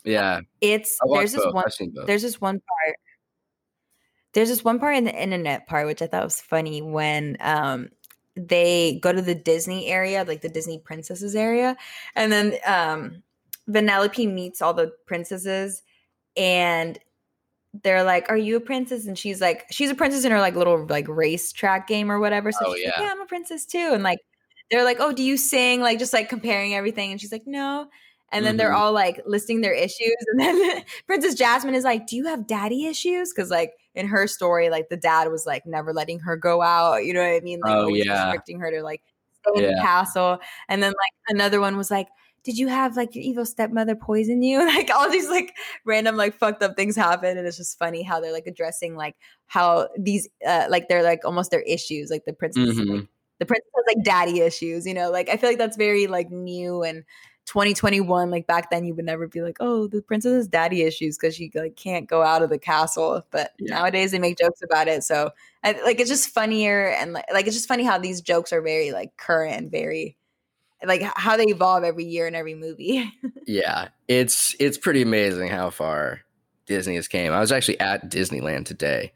[0.05, 0.41] Yeah.
[0.61, 1.55] it's there's this both.
[1.55, 2.07] one I've seen both.
[2.07, 2.97] there's this one part
[4.35, 7.89] there's this one part in the internet part which i thought was funny when um
[8.37, 11.77] they go to the disney area like the disney princesses area
[12.17, 13.23] and then um
[13.69, 15.83] vanellope meets all the princesses
[16.37, 16.99] and
[17.83, 20.55] they're like are you a princess and she's like she's a princess in her like
[20.55, 23.03] little like race track game or whatever so Oh, she's like yeah.
[23.05, 24.19] yeah i'm a princess too and like
[24.71, 27.87] they're like oh do you sing like just like comparing everything and she's like no
[28.33, 28.77] and then they're Mhm.
[28.77, 32.87] all like listing their issues and then princess jasmine is like do you have daddy
[32.87, 36.63] issues because like in her story like the dad was like never letting her go
[36.63, 38.25] out you know what i mean like Oh, always yeah.
[38.25, 40.39] restricting her to like stay in the castle
[40.69, 42.09] and then like another one was like
[42.45, 44.59] did you have like your evil stepmother poison you?
[44.67, 48.21] Like all these like random like fucked up things happen, and it's just funny how
[48.21, 49.17] they're like addressing like
[49.47, 52.99] how these uh like they're like almost their issues, like the princess, Mhm.
[52.99, 55.11] like, the princess has like daddy issues, you know.
[55.11, 57.05] Like I feel like that's very like new and
[57.47, 58.31] 2021.
[58.31, 61.35] Like back then, you would never be like, oh, the princess has daddy issues because
[61.35, 63.25] she like can't go out of the castle.
[63.31, 63.77] But Yeah.
[63.77, 65.31] nowadays they make jokes about it, so
[65.63, 68.63] I, like it's just funnier and like, like it's just funny how these jokes are
[68.63, 70.17] very like current and very
[70.87, 73.13] like how they evolve every year in every movie.
[73.47, 76.21] Yeah, it's it's pretty amazing how far
[76.67, 77.33] Disney has came.
[77.33, 79.13] I was actually at Disneyland today,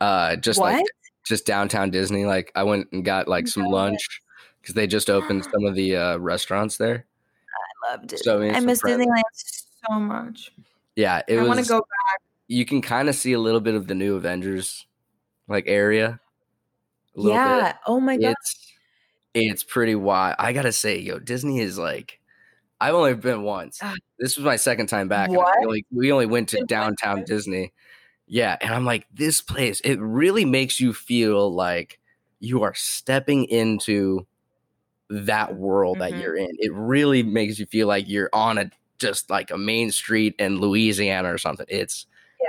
[0.00, 0.74] uh, just what?
[0.74, 0.84] like
[1.24, 2.24] just downtown Disney.
[2.24, 3.70] Like I went and got like some No.
[3.70, 4.20] lunch
[4.60, 7.06] because they just opened some of the uh, restaurants there.
[7.84, 8.24] I love Disney.
[8.24, 9.22] So, I mean, I some miss Disneyland
[9.88, 10.52] so much.
[10.96, 12.20] Yeah, it I want to go back.
[12.48, 14.86] You can kind of see a little bit of the new Avengers
[15.48, 16.20] like area.
[17.16, 17.68] A Yeah.
[17.68, 17.76] bit.
[17.86, 18.34] Oh my god.
[18.40, 18.72] It's
[19.34, 20.36] it's pretty wild.
[20.38, 22.18] I gotta say, yo, Disney is like.
[22.80, 23.80] I've only been once.
[24.18, 25.30] This was my second time back.
[25.30, 25.68] What?
[25.68, 27.22] Like we only went to downtown?
[27.22, 27.72] Disney.
[28.26, 29.80] Yeah, and I'm like, this place.
[29.82, 32.00] It really makes you feel like
[32.40, 34.26] you are stepping into
[35.12, 36.22] that world that Mhm.
[36.22, 36.48] you're in.
[36.58, 40.58] It really makes you feel like you're on a just like a main street in
[40.60, 41.66] Louisiana or something.
[41.68, 42.06] It's
[42.40, 42.46] Yeah.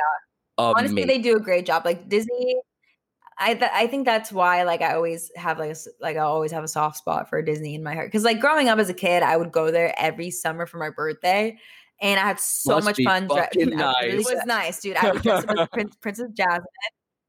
[0.59, 1.83] yeah, Honestly, they do a great job.
[1.83, 2.57] Like Disney,
[3.39, 6.51] I th- I think that's why like I always have like a, like I always
[6.51, 8.93] have a soft spot for Disney in my heart because like growing up as a
[8.93, 11.57] kid, I would go there every summer for my birthday.
[12.01, 13.27] And I had so Must much fun.
[13.27, 14.97] dre- fucking It really was nice, dude.
[14.97, 16.65] I would dress up as Prin- Princess Jasmine,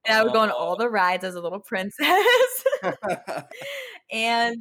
[0.04, 2.04] and I would go on all the rides as a little princess.
[4.12, 4.56] and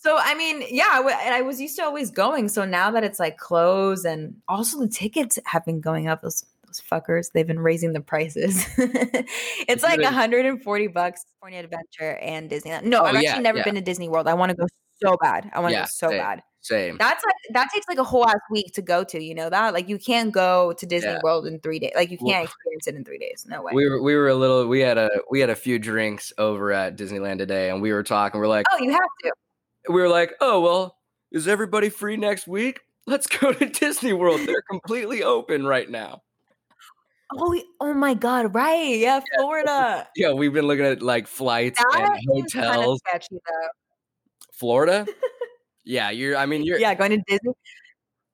[0.00, 2.48] so I mean, yeah, I, w- and I was used to always going.
[2.48, 6.22] So now that it's like closed, and also the tickets have been going up.
[6.22, 8.64] Those those fuckers, they've been raising the prices.
[8.78, 12.84] it's like 140 bucks California Adventure and Disneyland.
[12.84, 13.64] No, Oh, I've yeah, actually never yeah.
[13.64, 14.26] been to Disney World.
[14.28, 14.66] I want to go
[15.02, 15.50] so bad.
[15.52, 16.18] I want to Yeah, go so same.
[16.18, 16.42] bad.
[16.62, 16.96] Same.
[16.98, 19.22] That's like that takes like a whole ass week to go to.
[19.22, 19.72] You know that?
[19.72, 21.16] Like you can't go to Disney.
[21.22, 21.92] World in three days.
[21.96, 23.46] Like you can't experience it in three days.
[23.48, 23.72] No way.
[23.74, 26.70] we were we were a little we had a we had a few drinks over
[26.70, 29.32] at Disneyland today and we were talking we're like oh, you have to.
[29.88, 30.96] We were like oh well
[31.32, 36.22] is everybody free next week let's go to Disney World they're completely open right now
[37.32, 38.52] Oh, oh my god!
[38.56, 38.98] Right?
[38.98, 40.08] Yeah, Florida.
[40.16, 43.36] yeah we've been looking at like flights That and is kind of hotels sketchy.
[44.52, 45.06] Florida
[45.84, 47.52] yeah you're I mean you're Yeah, going to Disney.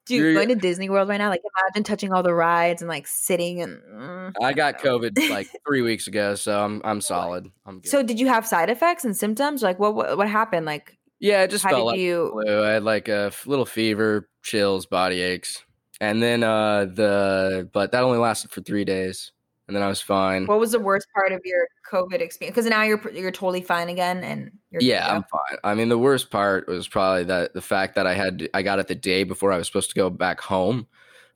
[0.07, 3.07] Dude, going to Disney World right now, like imagine touching all the rides and like
[3.07, 3.83] sitting and.
[3.83, 4.33] mm.
[4.41, 8.19] I got COVID like three weeks ago so I'm I'm solid I'm good So, did
[8.19, 9.63] you have side effects and symptoms?
[9.63, 10.65] Like, what what, what happened?
[10.65, 12.31] Like, yeah it just how felt like you?
[12.33, 12.65] flu.
[12.65, 15.65] I had like a little fever, chills, body aches,
[16.01, 19.33] and then uh the but that only lasted for three days,
[19.67, 20.47] and then I was fine.
[20.47, 22.55] What was the worst part of your COVID experience?
[22.55, 25.09] Because now you're you're totally fine again, and you're yeah.
[25.11, 25.59] I'm fine.
[25.65, 28.79] I mean, the worst part was probably that the fact that I had I got
[28.79, 30.87] it the day before I was supposed to go back home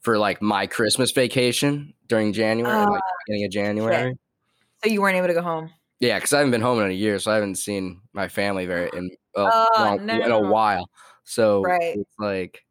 [0.00, 4.14] for like my Christmas vacation during January, Ah, like beginning of January.
[4.82, 5.70] so you weren't able to go home.
[6.00, 8.64] Yeah, because I haven't been home in a year, so I haven't seen my family
[8.64, 10.88] very in a, Oh, long- in a while.
[11.24, 11.96] So Right.
[11.96, 12.64] it's like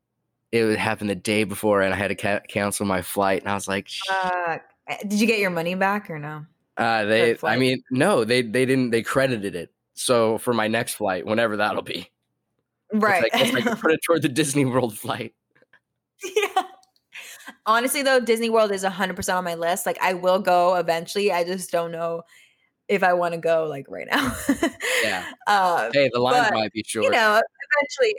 [0.51, 3.49] it would happen the day before, and I had to ca- cancel my flight, and
[3.49, 4.57] I was like, Uh,
[5.01, 6.45] did you get your money back or no?
[6.78, 7.38] uh, they.
[7.43, 8.89] I mean, no, they they didn't.
[8.91, 9.72] They credited it.
[9.93, 12.10] So for my next flight, whenever that'll be,
[12.91, 13.22] it's Right.
[13.22, 15.34] like, it's like put it toward the Disney World flight.
[16.24, 16.64] yeah.
[17.66, 19.86] Honestly, though, Disney World is 100% on my list.
[19.86, 21.32] Like, I will go eventually.
[21.32, 22.24] I just don't know
[22.90, 24.36] if I want to go, like, right now.
[25.04, 25.26] Yeah.
[25.48, 27.06] Uh, Hey, the line But, might be short.
[27.06, 27.42] you know,
[27.78, 28.16] eventually.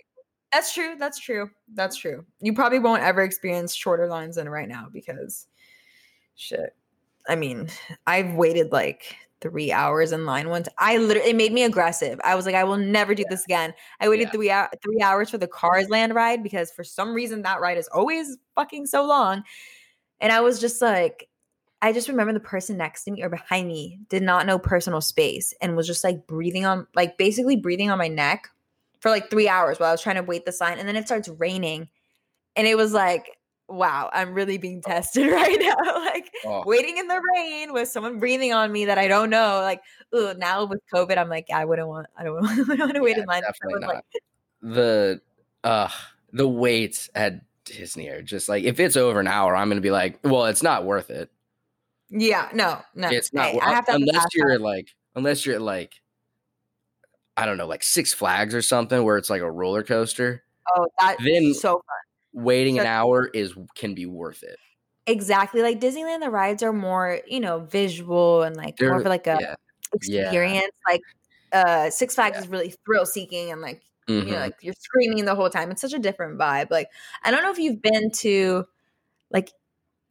[0.52, 0.96] That's true.
[0.98, 1.50] That's true.
[1.74, 2.24] That's true.
[2.40, 5.46] You probably won't ever experience shorter lines than right now because
[6.36, 6.74] shit.
[7.28, 7.68] I mean,
[8.06, 10.68] I've waited like three hours in line once.
[10.78, 12.20] I literally it made me aggressive.
[12.24, 13.72] I was like, I will never do this again.
[14.00, 14.30] I waited Yeah.
[14.32, 17.78] three hour, three hours for the Cars Land ride because for some reason that ride
[17.78, 19.44] is always fucking so long.
[20.20, 21.28] And I was just like,
[21.82, 25.00] I just remember the person next to me or behind me did not know personal
[25.00, 28.48] space and was just like breathing on, like basically breathing on my neck
[29.00, 30.78] for like three hours while I was trying to wait the sign.
[30.78, 31.88] And then it starts raining.
[32.54, 35.94] And it was like, wow, I'm really being tested right now.
[35.94, 39.60] like Oh, waiting in the rain with someone breathing on me that I don't know.
[39.62, 39.82] Like,
[40.14, 43.02] ooh, now with COVID, I'm like, I wouldn't want, I don't, I don't want to
[43.02, 43.42] wait yeah, in line.
[43.42, 44.04] Definitely not.
[44.62, 45.20] the
[45.64, 45.88] uh
[46.32, 49.90] the waits at Disney are just like if it's over an hour, I'm gonna be
[49.90, 51.30] like, well, it's not worth it.
[52.10, 53.08] Yeah, no, no.
[53.08, 55.94] It's not Hey, I have to unless you're at, like unless you're at like
[57.36, 60.42] I don't know, like Six Flags or something where it's like a roller coaster.
[60.74, 62.44] Oh, that then- so fun.
[62.44, 64.56] Waiting an hour is can be worth it.
[65.06, 65.62] Exactly.
[65.62, 69.26] Like Disneyland, the rides are more, you know, visual and like more They're- of like
[69.26, 69.54] a yeah.
[70.02, 70.20] Yeah.
[70.22, 70.70] experience.
[70.88, 71.00] Like
[71.52, 74.40] uh Six Flags is really thrill seeking and like you know Mhm.
[74.40, 75.70] like you're screaming the whole time.
[75.72, 76.70] It's such a different vibe.
[76.70, 76.88] Like
[77.24, 78.64] I don't know if you've been to
[79.32, 79.50] like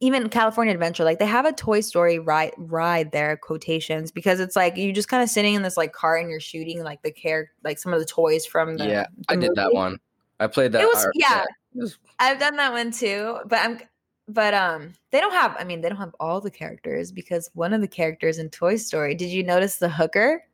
[0.00, 4.56] even California Adventure, like they have a Toy Story ride ride there, quotations, because it's
[4.56, 7.12] like you just kind of sitting in this like car and you're shooting like the
[7.12, 9.98] care like some of the toys from the yeah, the I did that one.
[10.40, 10.82] I played that.
[10.82, 11.44] It was yeah,
[11.74, 13.78] it was- I've done that one too, but I'm
[14.26, 17.74] but um they don't have I mean they don't have all the characters because one
[17.74, 20.44] of the characters in Toy Story, did you notice the hooker?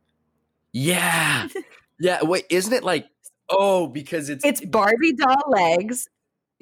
[0.72, 1.46] yeah,
[2.00, 2.22] yeah.
[2.22, 3.06] Wait, isn't it like?
[3.48, 6.08] Oh, because it's It's Barbie doll legs.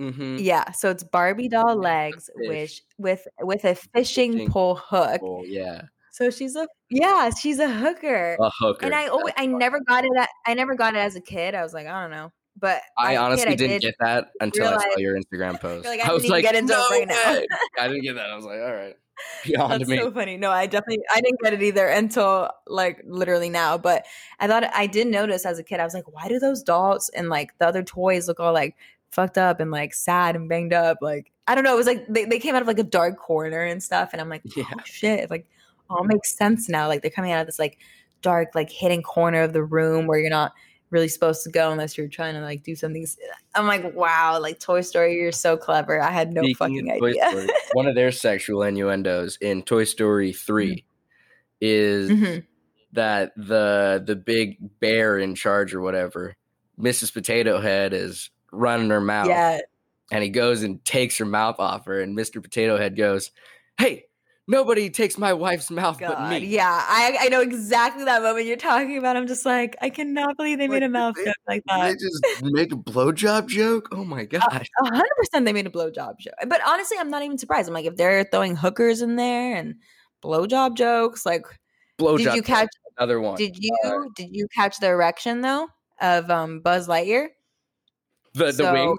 [0.01, 0.39] Mhm.
[0.43, 5.21] Yeah, so it's Barbie doll legs which with with a fishing Fishing pole hook.
[5.23, 8.37] Oh, yeah, So she's a yeah, she's a hooker.
[8.41, 8.85] a hooker.
[8.87, 9.59] and I always That's I fun.
[9.59, 11.55] never got it at, I never got it as a kid.
[11.55, 12.33] I was like, I don't know.
[12.57, 15.87] But I kid, honestly I didn't did- get that until I saw your Instagram post.
[15.87, 17.47] like, I I was like, get into it no right now." way.
[17.81, 18.31] I didn't get that.
[18.31, 18.97] I was like, all right,
[19.45, 19.97] beyond That's me.
[19.99, 20.37] so funny.
[20.37, 23.77] No, I definitely I didn't get it either until like literally now.
[23.79, 24.07] But
[24.41, 25.79] I thought I did notice as a kid.
[25.81, 28.77] I was like, why do those dolls and like the other toys look all like
[29.15, 30.99] fucked up and like sad and banged up?
[31.01, 31.75] Like I don't know.
[31.75, 34.11] It was like they, they came out of like a dark corner and stuff.
[34.13, 34.65] And I'm like, Yeah.
[34.75, 35.47] oh shit, like
[35.91, 36.89] all makes sense now.
[36.89, 37.79] Like they're coming out of this like
[38.23, 40.53] dark like hidden corner of the room where you're not
[40.91, 43.05] really supposed to go unless you're trying to like do something.
[43.55, 46.01] I'm like, wow, like Toy Story, you're so clever.
[46.01, 47.29] I had no Speaking fucking idea.
[47.31, 50.85] Story, one of their sexual innuendos in Toy Story 3
[51.61, 52.45] is Mhm.
[52.93, 56.37] that the the big bear in charge or whatever,
[56.81, 57.13] Mrs.
[57.13, 59.29] Potato Head is running her mouth.
[59.29, 59.61] Yeah.
[60.13, 62.43] And he goes and takes her mouth off her, and Mr.
[62.43, 63.31] Potato Head goes,
[63.79, 64.05] Hey,
[64.47, 66.39] nobody takes my wife's mouth but me.
[66.47, 69.17] yeah, I I know exactly that moment you're talking about.
[69.17, 72.05] I'm just like, I cannot believe they made a mouth they- joke like Did They
[72.05, 73.89] just make a blowjob joke?
[73.93, 74.69] Oh my gosh.
[74.83, 76.35] A hundred percent, they made a blowjob joke.
[76.47, 77.69] But honestly, I'm not even surprised.
[77.69, 79.77] I'm like, if they're throwing hookers in there and
[80.23, 81.47] blowjob jokes, like,
[81.99, 82.19] blowjob.
[82.19, 82.69] did you catch?
[82.99, 83.37] another one?
[83.37, 85.67] Did you Uh, did you catch the erection though
[86.03, 87.29] of um Buzz Lightyear?
[88.35, 88.97] The the So, wing?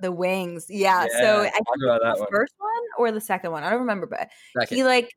[0.00, 1.06] The wings, yeah.
[1.20, 2.28] so I think the one.
[2.30, 4.76] first one or the second one, I don't remember, but Second.
[4.76, 5.12] he like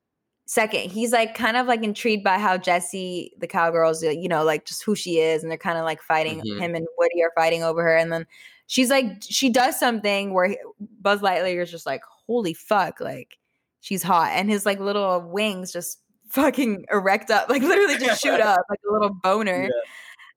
[0.46, 4.66] second he's like kind of like intrigued by how jessie the cowgirls you know like
[4.66, 6.60] just who she is and they're kind of like fighting Mhm.
[6.60, 8.28] him and woody are fighting over her and then
[8.68, 10.54] she's like she does something where
[11.00, 13.38] buzz lightyear is just like holy fuck like
[13.80, 18.32] she's hot and his like little wings just fucking erect up like literally just shoot
[18.41, 19.70] up like a little boner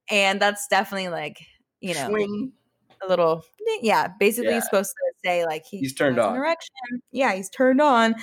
[0.08, 1.44] and that's definitely like
[1.80, 2.52] you know Swing.
[3.04, 3.44] A little
[3.82, 4.60] yeah basically Yeah.
[4.60, 6.36] supposed to say like he He's turned on.
[6.36, 6.74] erection.
[7.12, 8.14] Yeah he's turned on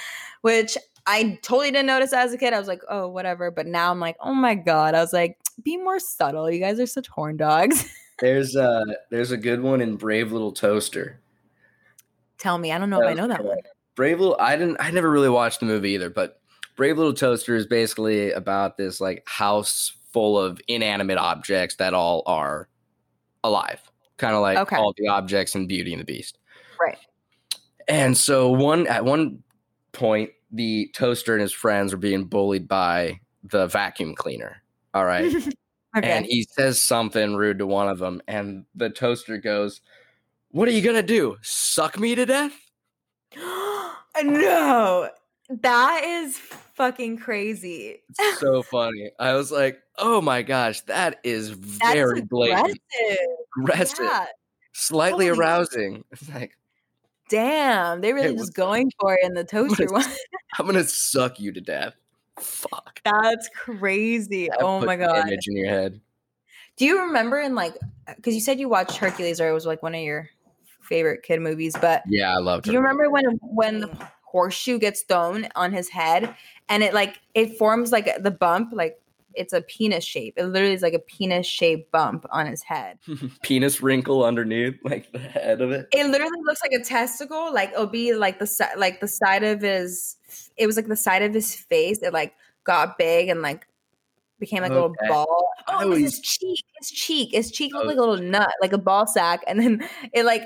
[0.42, 2.54] which i totally didn't notice as a kid.
[2.54, 3.52] I was like oh whatever.
[3.52, 4.96] But now i'm like oh my god.
[4.96, 6.50] I was like be more subtle.
[6.50, 7.86] You guys are such horn dogs.
[8.20, 11.20] There's a there's a good one in Brave Little Toaster.
[12.38, 12.72] tell me.
[12.72, 13.58] I don't know if i know that one.
[13.96, 16.40] Brave Little I didn't I never really watched the movie either, but
[16.76, 22.24] Brave Little Toaster is basically about this like house full of inanimate objects that all
[22.28, 22.70] are
[23.44, 23.82] alive.
[24.18, 24.76] Kind of like Okay.
[24.76, 26.38] all the objects in Beauty and the Beast.
[26.80, 26.98] Right.
[27.88, 29.44] And so one at one
[29.92, 34.62] point the toaster and his friends were being bullied by the vacuum cleaner.
[34.94, 35.26] All right.
[35.98, 39.82] okay and he says something rude to one of them, and the toaster goes,
[40.50, 41.38] "What are you gonna do?
[41.42, 42.54] Suck me to death?"
[44.24, 45.10] no
[45.50, 46.40] that is
[46.74, 48.02] fucking crazy
[48.38, 49.12] so funny.
[49.20, 52.80] I was like, "Oh my gosh, that is That's very blatant,
[53.58, 54.00] aggressive.
[54.02, 54.26] Yeah.
[54.28, 54.32] Oh
[54.74, 56.58] slightly Holy- arousing." It's like,
[57.30, 60.06] Damn, they really just going for it in the toaster one.
[60.60, 61.96] "I'm gonna suck you to death."
[62.40, 63.02] Fuck.
[63.06, 64.48] That's crazy.
[64.48, 65.28] That oh my god.
[65.28, 66.02] Image in your head.
[66.76, 67.76] Do you remember in like
[68.08, 70.30] uh, because you said you watched Hercules or it was like one of your
[70.82, 74.10] favorite kid movies, but Yeah, I loved do you remember when when the mm.
[74.34, 76.36] Horseshoe gets thrown on his head
[76.68, 79.00] and it like it forms like the bump like
[79.36, 80.34] it's a penis shape.
[80.38, 83.00] It literally is like a penis shaped bump on his head.
[83.42, 85.88] Penis wrinkle underneath, like the head of it.
[85.92, 87.52] It literally looks like a testicle.
[87.52, 90.18] Like it'll be like the like the side of his.
[90.56, 92.04] It was like the side of his face.
[92.04, 93.66] It like got big and like
[94.40, 95.48] became like a little ball.
[95.68, 96.64] Oh, his cheek.
[96.80, 97.30] His cheek.
[97.32, 97.88] His cheek looked Oh.
[97.88, 100.44] like a little nut, like a ball sack, and then it like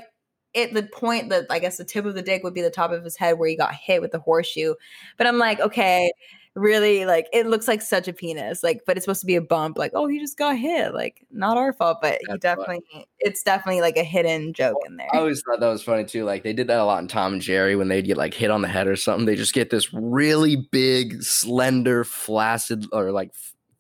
[0.54, 2.92] it the point that I guess the tip of the dick would be the top
[2.92, 4.74] of his head where he got hit with the horseshoe.
[5.18, 6.12] But I'm like, okay,
[6.58, 9.42] really, like it looks like such a penis, like, but it's supposed to be a
[9.42, 9.78] bump.
[9.78, 10.94] Like, oh, he just got hit.
[10.94, 12.82] Like, not our fault, but he That's definitely,
[13.20, 15.08] it's definitely like a hidden joke in there.
[15.14, 16.26] I always thought that was funny too.
[16.26, 18.52] Like they did that a lot in Tom and Jerry when they'd get like hit
[18.52, 19.26] on the head or something.
[19.26, 23.32] They just get this really big, slender, flaccid, or like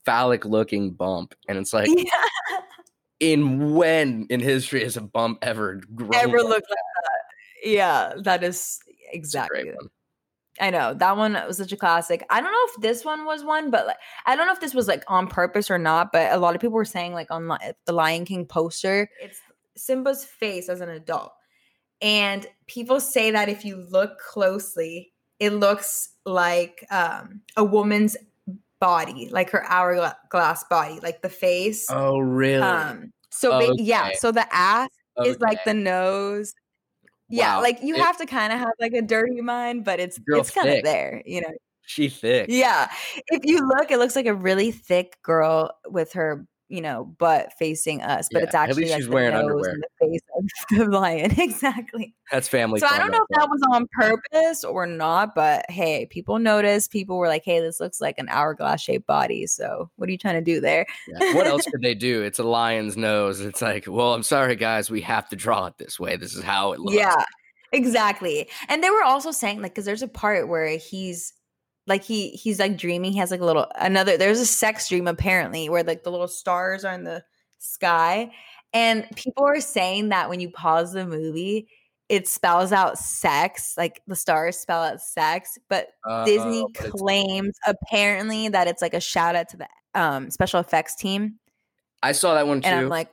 [0.06, 2.60] phallic looking bump, and it's like, yeah,
[3.20, 6.16] in when in history has a bump ever grown?
[6.16, 7.70] ever like looked like that.
[7.70, 8.80] Yeah, that is
[9.12, 9.64] exactly.
[9.64, 9.90] great one.
[10.60, 12.26] I know that one was such a classic.
[12.30, 14.74] I don't know if this one was one, but like, I don't know if this
[14.74, 16.12] was like on purpose or not.
[16.12, 19.40] But a lot of people were saying like on li- the Lion King poster, it's
[19.76, 21.32] Simba's face as an adult,
[22.02, 28.18] and people say that if you look closely, it looks like um, a woman's
[28.80, 31.88] body, like her hourglass body, like the face.
[31.90, 32.62] Oh, really?
[32.62, 34.90] Um, so ba- yeah, so the ass
[35.26, 36.54] is like the nose.
[37.30, 40.20] Yeah, like you It- have to kind of have like a dirty mind, but it's
[40.28, 41.54] it's kind of there, you know.
[41.86, 42.48] she thick.
[42.50, 42.90] Yeah.
[43.28, 47.54] If you look, it looks like a really thick girl with her, you know, butt
[47.58, 49.72] facing us, but Yeah, it's at actually she's the wearing underwear.
[49.72, 51.40] and the face of the lion.
[51.40, 52.14] exactly.
[52.32, 52.80] That's family.
[52.82, 56.92] So I don't know if that was on purpose or not, but hey, people noticed.
[56.92, 60.18] People were like, "Hey, this looks like an hourglass shaped body." So what are you
[60.18, 60.68] trying to do there?
[60.68, 60.86] there.
[61.22, 61.34] Yeah.
[61.36, 62.24] What else could they do?
[62.24, 63.40] It's a lion's nose.
[63.40, 64.92] It's like, well, I'm sorry, guys.
[64.92, 66.18] We have to draw it this way.
[66.18, 66.98] This is how it looks.
[66.98, 67.16] Yeah,
[67.72, 68.50] exactly.
[68.68, 71.34] And they were also saying like, because there's a part where he's
[71.88, 73.14] like he he's like dreaming.
[73.14, 74.18] He has like a little another.
[74.18, 77.24] There's a sex dream apparently where like the little stars are in the
[77.58, 78.32] sky,
[78.74, 81.70] and people are saying that when you pause the movie.
[82.10, 87.54] It spells out sex, like the stars spell out sex, but Uh, Disney but claims
[87.68, 91.38] apparently that it's like a shout out to the um, special effects team,
[92.02, 92.70] I saw that one too.
[92.70, 93.10] and I'm like,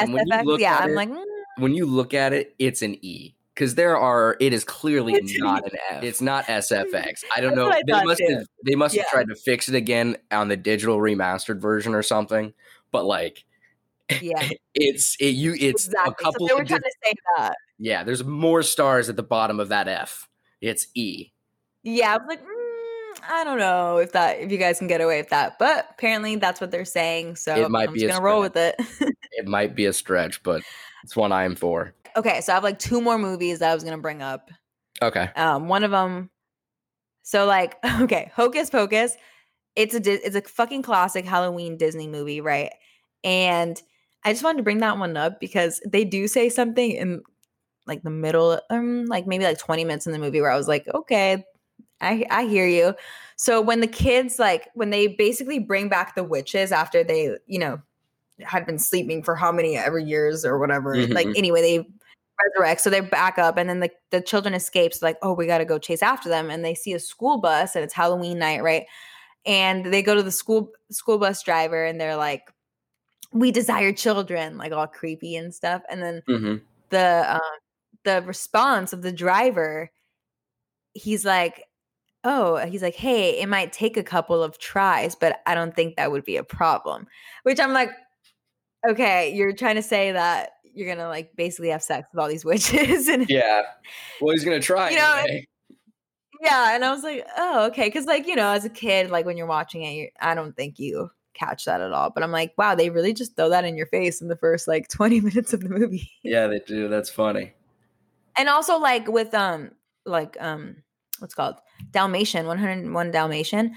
[0.00, 1.24] And when you SFX, yeah, I'm it, like, mm,
[1.58, 3.35] when you look at it, it's an E.
[3.56, 6.04] Because there are, it is clearly not an F.
[6.04, 7.24] It's not SFX.
[7.34, 7.70] I don't know.
[7.70, 8.34] I They must too.
[8.34, 8.46] have.
[8.66, 12.52] They must have tried to fix it again on the digital remastered version or something.
[12.92, 13.44] But like,
[14.20, 15.30] yeah, it's it.
[15.30, 15.54] You.
[15.54, 16.12] It's exactly.
[16.20, 16.46] a couple.
[16.46, 17.54] so they were of trying to say that.
[17.78, 20.28] yeah, there's more stars at the bottom of that F.
[20.60, 21.32] It's E.
[21.82, 25.00] Yeah, I was like, mm, I don't know if that if you guys can get
[25.00, 27.36] away with that, but apparently that's what they're saying.
[27.36, 28.76] So It might I'm be just gonna roll with it.
[29.32, 30.62] It might be a stretch, but
[31.04, 31.92] it's one I am for.
[32.16, 34.50] Okay, so I have like two more movies that I was gonna bring up.
[35.02, 35.30] Okay.
[35.36, 36.30] Um, one of them.
[37.22, 39.16] So like, okay, Hocus Pocus.
[39.74, 42.72] It's a it's a fucking classic Halloween Disney movie, right?
[43.22, 43.80] And
[44.24, 47.22] I just wanted to bring that one up because they do say something in
[47.86, 50.66] like the middle, um, like maybe like 20 minutes in the movie where I was
[50.66, 51.44] like, okay,
[52.00, 52.94] I I hear you.
[53.36, 57.58] So when the kids like when they basically bring back the witches after they, you
[57.58, 57.80] know,
[58.42, 60.96] had been sleeping for how many ever years or whatever.
[61.10, 61.36] Like Mhm.
[61.36, 61.86] anyway, they
[62.44, 62.80] resurrect.
[62.80, 64.94] So they're back up, and then the, the children escape.
[64.94, 66.50] So like, oh, we got to go chase after them.
[66.50, 68.86] And they see a school bus, and it's Halloween night, right?
[69.46, 72.50] And they go to the school school bus driver, and they're like,
[73.32, 75.82] "We desire children," like all creepy and stuff.
[75.90, 76.56] And then hmm
[76.90, 77.58] the um,
[78.04, 79.90] the response of the driver,
[80.94, 81.64] he's like,
[82.24, 85.96] "Oh, he's like, hey, it might take a couple of tries, but I don't think
[85.96, 87.06] that would be a problem."
[87.44, 87.90] Which I'm like,
[88.88, 92.44] okay, you're trying to say that you're gonna like basically have sex with all these
[92.50, 93.62] witches and Yeah.
[94.20, 94.90] Well, he's gonna try.
[94.96, 95.46] You know, anyway.
[96.42, 99.24] yeah and i was like oh okay because like you know as a kid like
[99.24, 102.30] when you're watching it you, i don't think you catch that at all but i'm
[102.30, 105.20] like wow they really just throw that in your face in the first like 20
[105.22, 106.88] minutes of the movie yeah, they do.
[106.88, 107.54] That's funny.
[108.36, 109.70] and also like with um
[110.04, 110.76] like um
[111.20, 111.56] what's called
[111.90, 113.74] dalmatian 101 dalmatian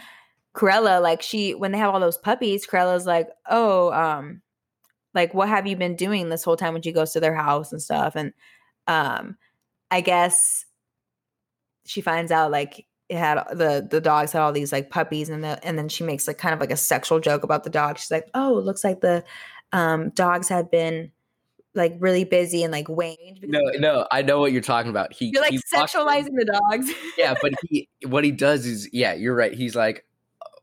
[0.55, 4.41] Cruella, like she when they have all those puppies Cruella's like oh um
[5.13, 7.71] like what have you been doing this whole time when she goes to their house
[7.71, 8.33] and stuff and
[8.87, 9.37] um
[9.91, 10.65] i guess
[11.85, 15.43] she finds out like it had the the dogs had all these like puppies and
[15.43, 17.97] the and then she makes like kind of like a sexual joke about the dog
[17.97, 19.23] she's like oh it looks like the
[19.71, 21.11] um dogs have been
[21.75, 25.13] like really busy and like waned No, no, I know what you're talking about.
[25.13, 29.35] He you're like sexualizing the dogs yeah, but he what he does is yeah, you're
[29.35, 29.53] right.
[29.53, 30.05] He's like,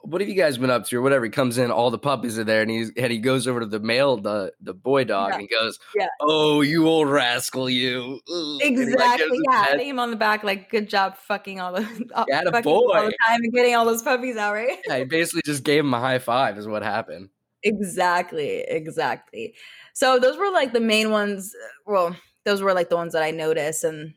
[0.06, 1.24] what have you guys been up to or whatever?
[1.24, 3.66] He comes in, all the puppies are there, and he's and he goes over to
[3.66, 5.34] the male, the the boy dog, Yeah.
[5.34, 6.06] and he goes, Yeah.
[6.20, 8.20] oh, you old rascal, you.
[8.28, 9.38] Ugh," and like, Exactly.
[9.50, 9.64] Yeah.
[9.66, 13.40] Patting him on the back, like, good job fucking all the fucking all the time
[13.42, 14.78] and getting all those puppies out, right?
[14.86, 17.28] yeah, he basically just gave him a high five, is what happened.
[17.62, 18.60] Exactly.
[18.68, 19.54] Exactly.
[19.92, 21.54] So those were like the main ones.
[21.54, 24.14] uh, Well, those were like the ones that I noticed and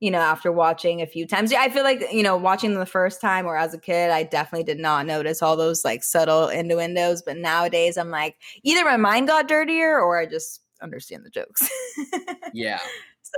[0.00, 1.52] you know, after watching a few times.
[1.52, 4.24] I feel like, you know, watching them the first time or as a kid, I
[4.24, 7.22] definitely did not notice all those like subtle innuendos.
[7.22, 11.68] But nowadays I'm like, either my mind got dirtier or I just understand the jokes.
[12.52, 12.78] Yeah.
[13.22, 13.32] so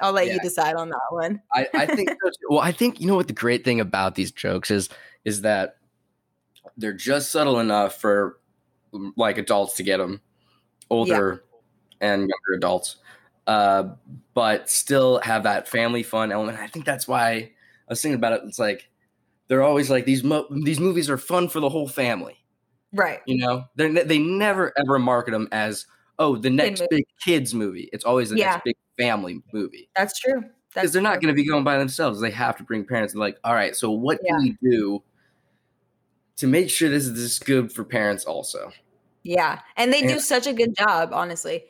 [0.00, 0.34] I'll let Yeah.
[0.34, 1.40] you decide on that one.
[1.54, 2.10] I, I think
[2.48, 4.88] well, I think you know what the great thing about these jokes is
[5.24, 5.76] is that
[6.76, 8.38] they're just subtle enough for
[9.16, 10.20] like adults to get them,
[10.90, 11.42] older
[12.00, 12.96] and younger adults,
[13.46, 13.84] uh,
[14.34, 16.58] but still have that family fun element.
[16.58, 17.50] I think that's why I
[17.88, 18.42] was thinking about it.
[18.44, 18.88] It's like
[19.48, 22.36] they're always like these mo- these movies are fun for the whole family.
[22.92, 23.20] Right.
[23.26, 25.86] You know, they they never ever market them as
[26.18, 27.88] oh the next big kids movie.
[27.92, 28.52] It's always the Yeah.
[28.52, 29.88] next big family movie.
[29.96, 30.42] That's true.
[30.74, 32.20] because they're not going to be going by themselves.
[32.20, 33.14] They have to bring parents.
[33.14, 34.32] And like, all right, so what Yeah.
[34.36, 35.02] can we do
[36.36, 38.72] to make sure this is this is good for parents also?
[39.22, 41.64] Yeah, and they do such a good job, honestly,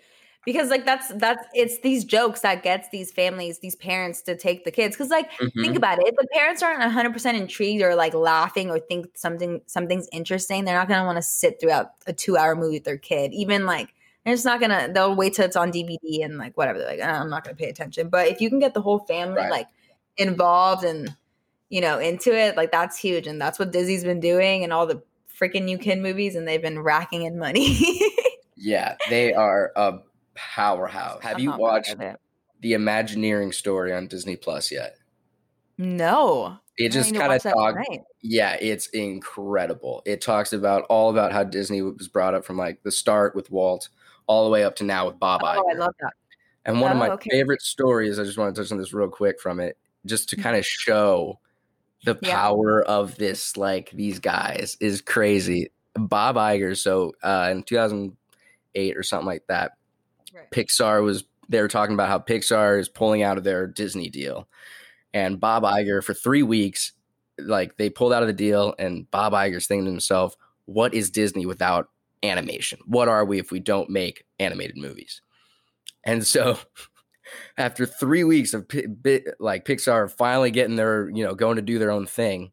[0.46, 4.64] because like that's that's it's these jokes that gets these families, these parents to take
[4.64, 4.96] the kids.
[4.96, 5.60] Because like Mhm.
[5.60, 8.78] think about it, if the parents aren't one hundred percent intrigued or like laughing or
[8.78, 12.76] think something something's interesting, they're not gonna want to sit throughout a two hour movie
[12.76, 13.34] with their kid.
[13.34, 13.92] Even like
[14.24, 14.88] they're just not gonna.
[14.92, 16.78] They'll wait till it's on DVD and like whatever.
[16.78, 18.08] They're like, "Ah, I'm not gonna pay attention.
[18.08, 19.50] But if you can get the whole family Right.
[19.50, 19.68] like
[20.16, 21.14] involved and
[21.68, 24.86] you know into it, like that's huge, and that's what Disney's been doing and all
[24.86, 25.02] the
[25.40, 27.78] freaking new kid movies, and they've been racking in money.
[28.58, 29.98] Yeah, they are a
[30.36, 31.22] powerhouse.
[31.22, 31.96] Have I'm you watched
[32.60, 34.96] the Imagineering story on Disney Plus yet?
[35.78, 36.58] No.
[36.78, 37.86] It just kind of talks.
[38.22, 40.02] Yeah, it's incredible.
[40.04, 43.50] It talks about all about how Disney was brought up from like the start with
[43.50, 43.88] Walt
[44.26, 46.12] all the way up to now with Bob Oh, I love that.
[46.64, 47.30] And one of Oh, my okay.
[47.30, 50.36] favorite stories, I just want to touch on this real quick from it, just to
[50.36, 51.38] kind of show
[52.04, 52.34] the Yeah.
[52.34, 55.70] power of this, like these guys is crazy.
[55.94, 59.72] Bob Iger, so uh, in 2008 or something like that,
[60.36, 60.50] Right.
[60.50, 64.48] Pixar was, they were talking about how Pixar is pulling out of their Disney deal.
[65.14, 66.92] And Bob Iger, for three weeks,
[67.38, 71.10] like they pulled out of the deal, and Bob Iger's thinking to himself, what is
[71.10, 71.88] Disney without
[72.22, 72.80] animation?
[72.86, 75.22] What are we if we don't make animated movies?
[76.04, 76.58] And so,
[77.58, 78.66] after three weeks of
[79.40, 82.52] like Pixar finally getting their, you know, going to do their own thing,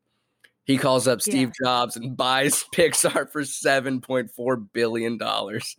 [0.66, 5.76] he calls up Steve Jobs and buys Pixar for seven point four billion dollars.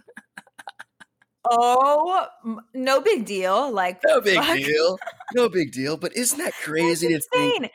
[1.51, 2.27] Oh,
[2.75, 3.71] no big deal.
[3.71, 4.57] Like No big fuck.
[4.57, 4.99] deal.
[5.35, 5.97] No big deal.
[5.97, 7.55] But isn't that crazy to think?
[7.57, 7.71] insane.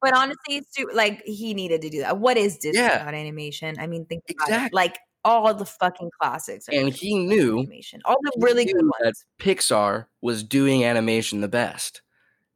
[0.00, 0.62] But honestly,
[0.92, 2.18] like he needed to do that.
[2.18, 2.98] What is Disney Yeah.
[2.98, 3.76] without animation?
[3.78, 4.52] I mean, think about it.
[4.52, 4.70] Exactly.
[4.76, 6.66] Like all the fucking classics.
[6.68, 8.00] And he knew animation.
[8.04, 9.24] All the really good ones.
[9.40, 12.02] Pixar was doing animation the best.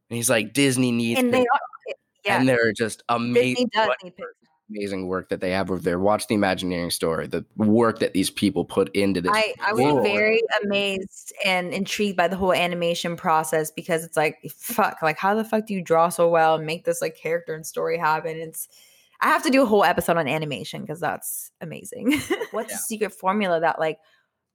[0.09, 1.59] And he's like, Disney needs And they are.
[1.89, 1.93] Eh,
[2.25, 2.37] yeah.
[2.39, 3.69] And they're just Disney amazing.
[3.73, 4.48] does need Pixar.
[4.69, 5.99] Amazing work that they have over there.
[5.99, 9.31] Watch the Imagineering story, the work that these people put into this.
[9.33, 10.03] I, I was world.
[10.03, 15.33] very amazed and intrigued by the whole animation process because it's like fuck like how
[15.35, 18.37] the fuck do you draw so well and make this like character and story happen
[18.37, 18.67] it's
[19.21, 22.11] i have to do a whole episode on animation because that's amazing
[22.51, 22.75] what's Yeah.
[22.75, 23.97] the secret formula that like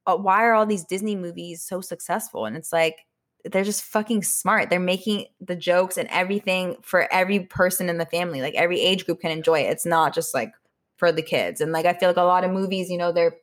[0.06, 3.06] uh, why are all these disney movies so successful and it's like
[3.50, 8.06] they're just fucking smart they're making the jokes and everything for every person in the
[8.06, 10.52] family like every age group can enjoy it it's not just like
[10.96, 13.34] for the kids and like i feel like a lot of movies you know they're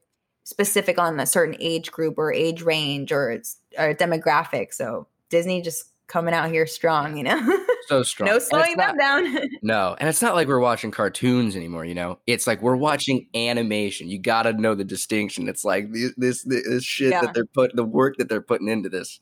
[0.43, 4.73] specific on a certain age group or age range or it's or demographic.
[4.73, 7.65] So Disney just coming out here strong, you know.
[7.87, 8.27] so strong.
[8.27, 9.37] no slowing them not- down.
[9.61, 11.85] No, and it's not like we're watching cartoons anymore.
[11.85, 14.09] You know, it's like we're watching animation.
[14.09, 15.47] You got to know the distinction.
[15.47, 17.21] It's like this this, this shit Yeah.
[17.21, 19.19] that they're put the work that they're putting into this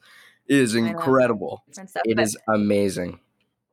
[0.50, 1.64] is incredible.
[2.06, 3.20] It amazing.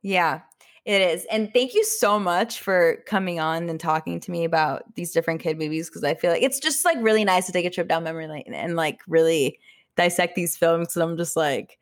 [0.01, 0.41] Yeah,
[0.85, 1.25] it is.
[1.31, 5.41] And thank you so much for coming on and talking to me about these different
[5.41, 7.89] kid movies because I feel like it's just like really nice to take a trip
[7.89, 9.59] down memory lane and like really
[9.97, 11.77] dissect these films because I'm just like,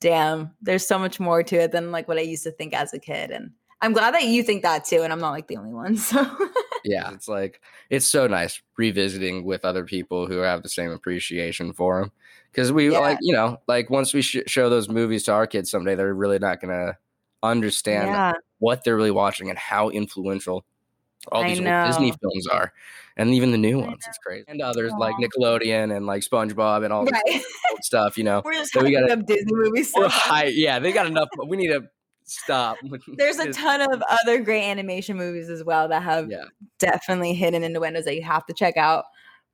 [0.00, 2.92] damn, there's so much more to it than like what I used to think as
[2.92, 3.30] a kid.
[3.30, 5.02] And I'm glad that you think that too.
[5.02, 5.96] And I'm not like the only one.
[5.96, 6.26] So
[6.84, 11.72] Yeah, it's like it's so nice revisiting with other people who have the same appreciation
[11.72, 12.12] for them.
[12.52, 12.98] Because we Yeah.
[12.98, 16.14] like, you know, like once we sh- show those movies to our kids someday, they're
[16.14, 16.98] really not gonna
[17.42, 20.64] understand yeah, what they're really watching and how influential
[21.32, 22.72] all these old Disney films are,
[23.16, 24.02] and even the new ones.
[24.08, 24.96] It's crazy, and others Aw.
[24.98, 27.42] like Nickelodeon and like SpongeBob and all this right.
[27.82, 28.16] stuff.
[28.16, 29.92] You know, We're just So we up Disney movies.
[29.92, 30.52] so right?
[30.54, 31.28] Yeah, they got enough.
[31.46, 31.82] We need to
[32.24, 32.78] stop.
[33.18, 36.44] There's a ton of other great animation movies as well that have Yeah,
[36.78, 39.04] definitely hidden in the windows that you have to check out.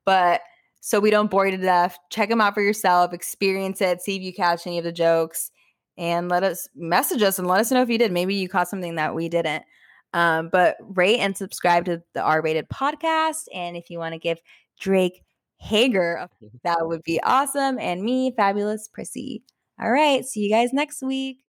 [0.05, 0.41] But
[0.87, 4.15] so we don't bore you to death, check them out for yourself, experience it, see
[4.15, 5.51] if you catch any of the jokes,
[5.97, 8.13] and let us message us and let us know if you did.
[8.13, 9.65] Maybe you caught something that we didn't.
[10.13, 13.47] Um, but rate and subscribe to the R rated podcast.
[13.53, 14.39] And if you want to give
[14.79, 15.25] Drake
[15.57, 16.29] Hagar,
[16.63, 17.77] that would be awesome.
[17.79, 19.43] And me, fabulous Prissy.
[19.81, 20.23] All right.
[20.23, 21.39] See you guys next week.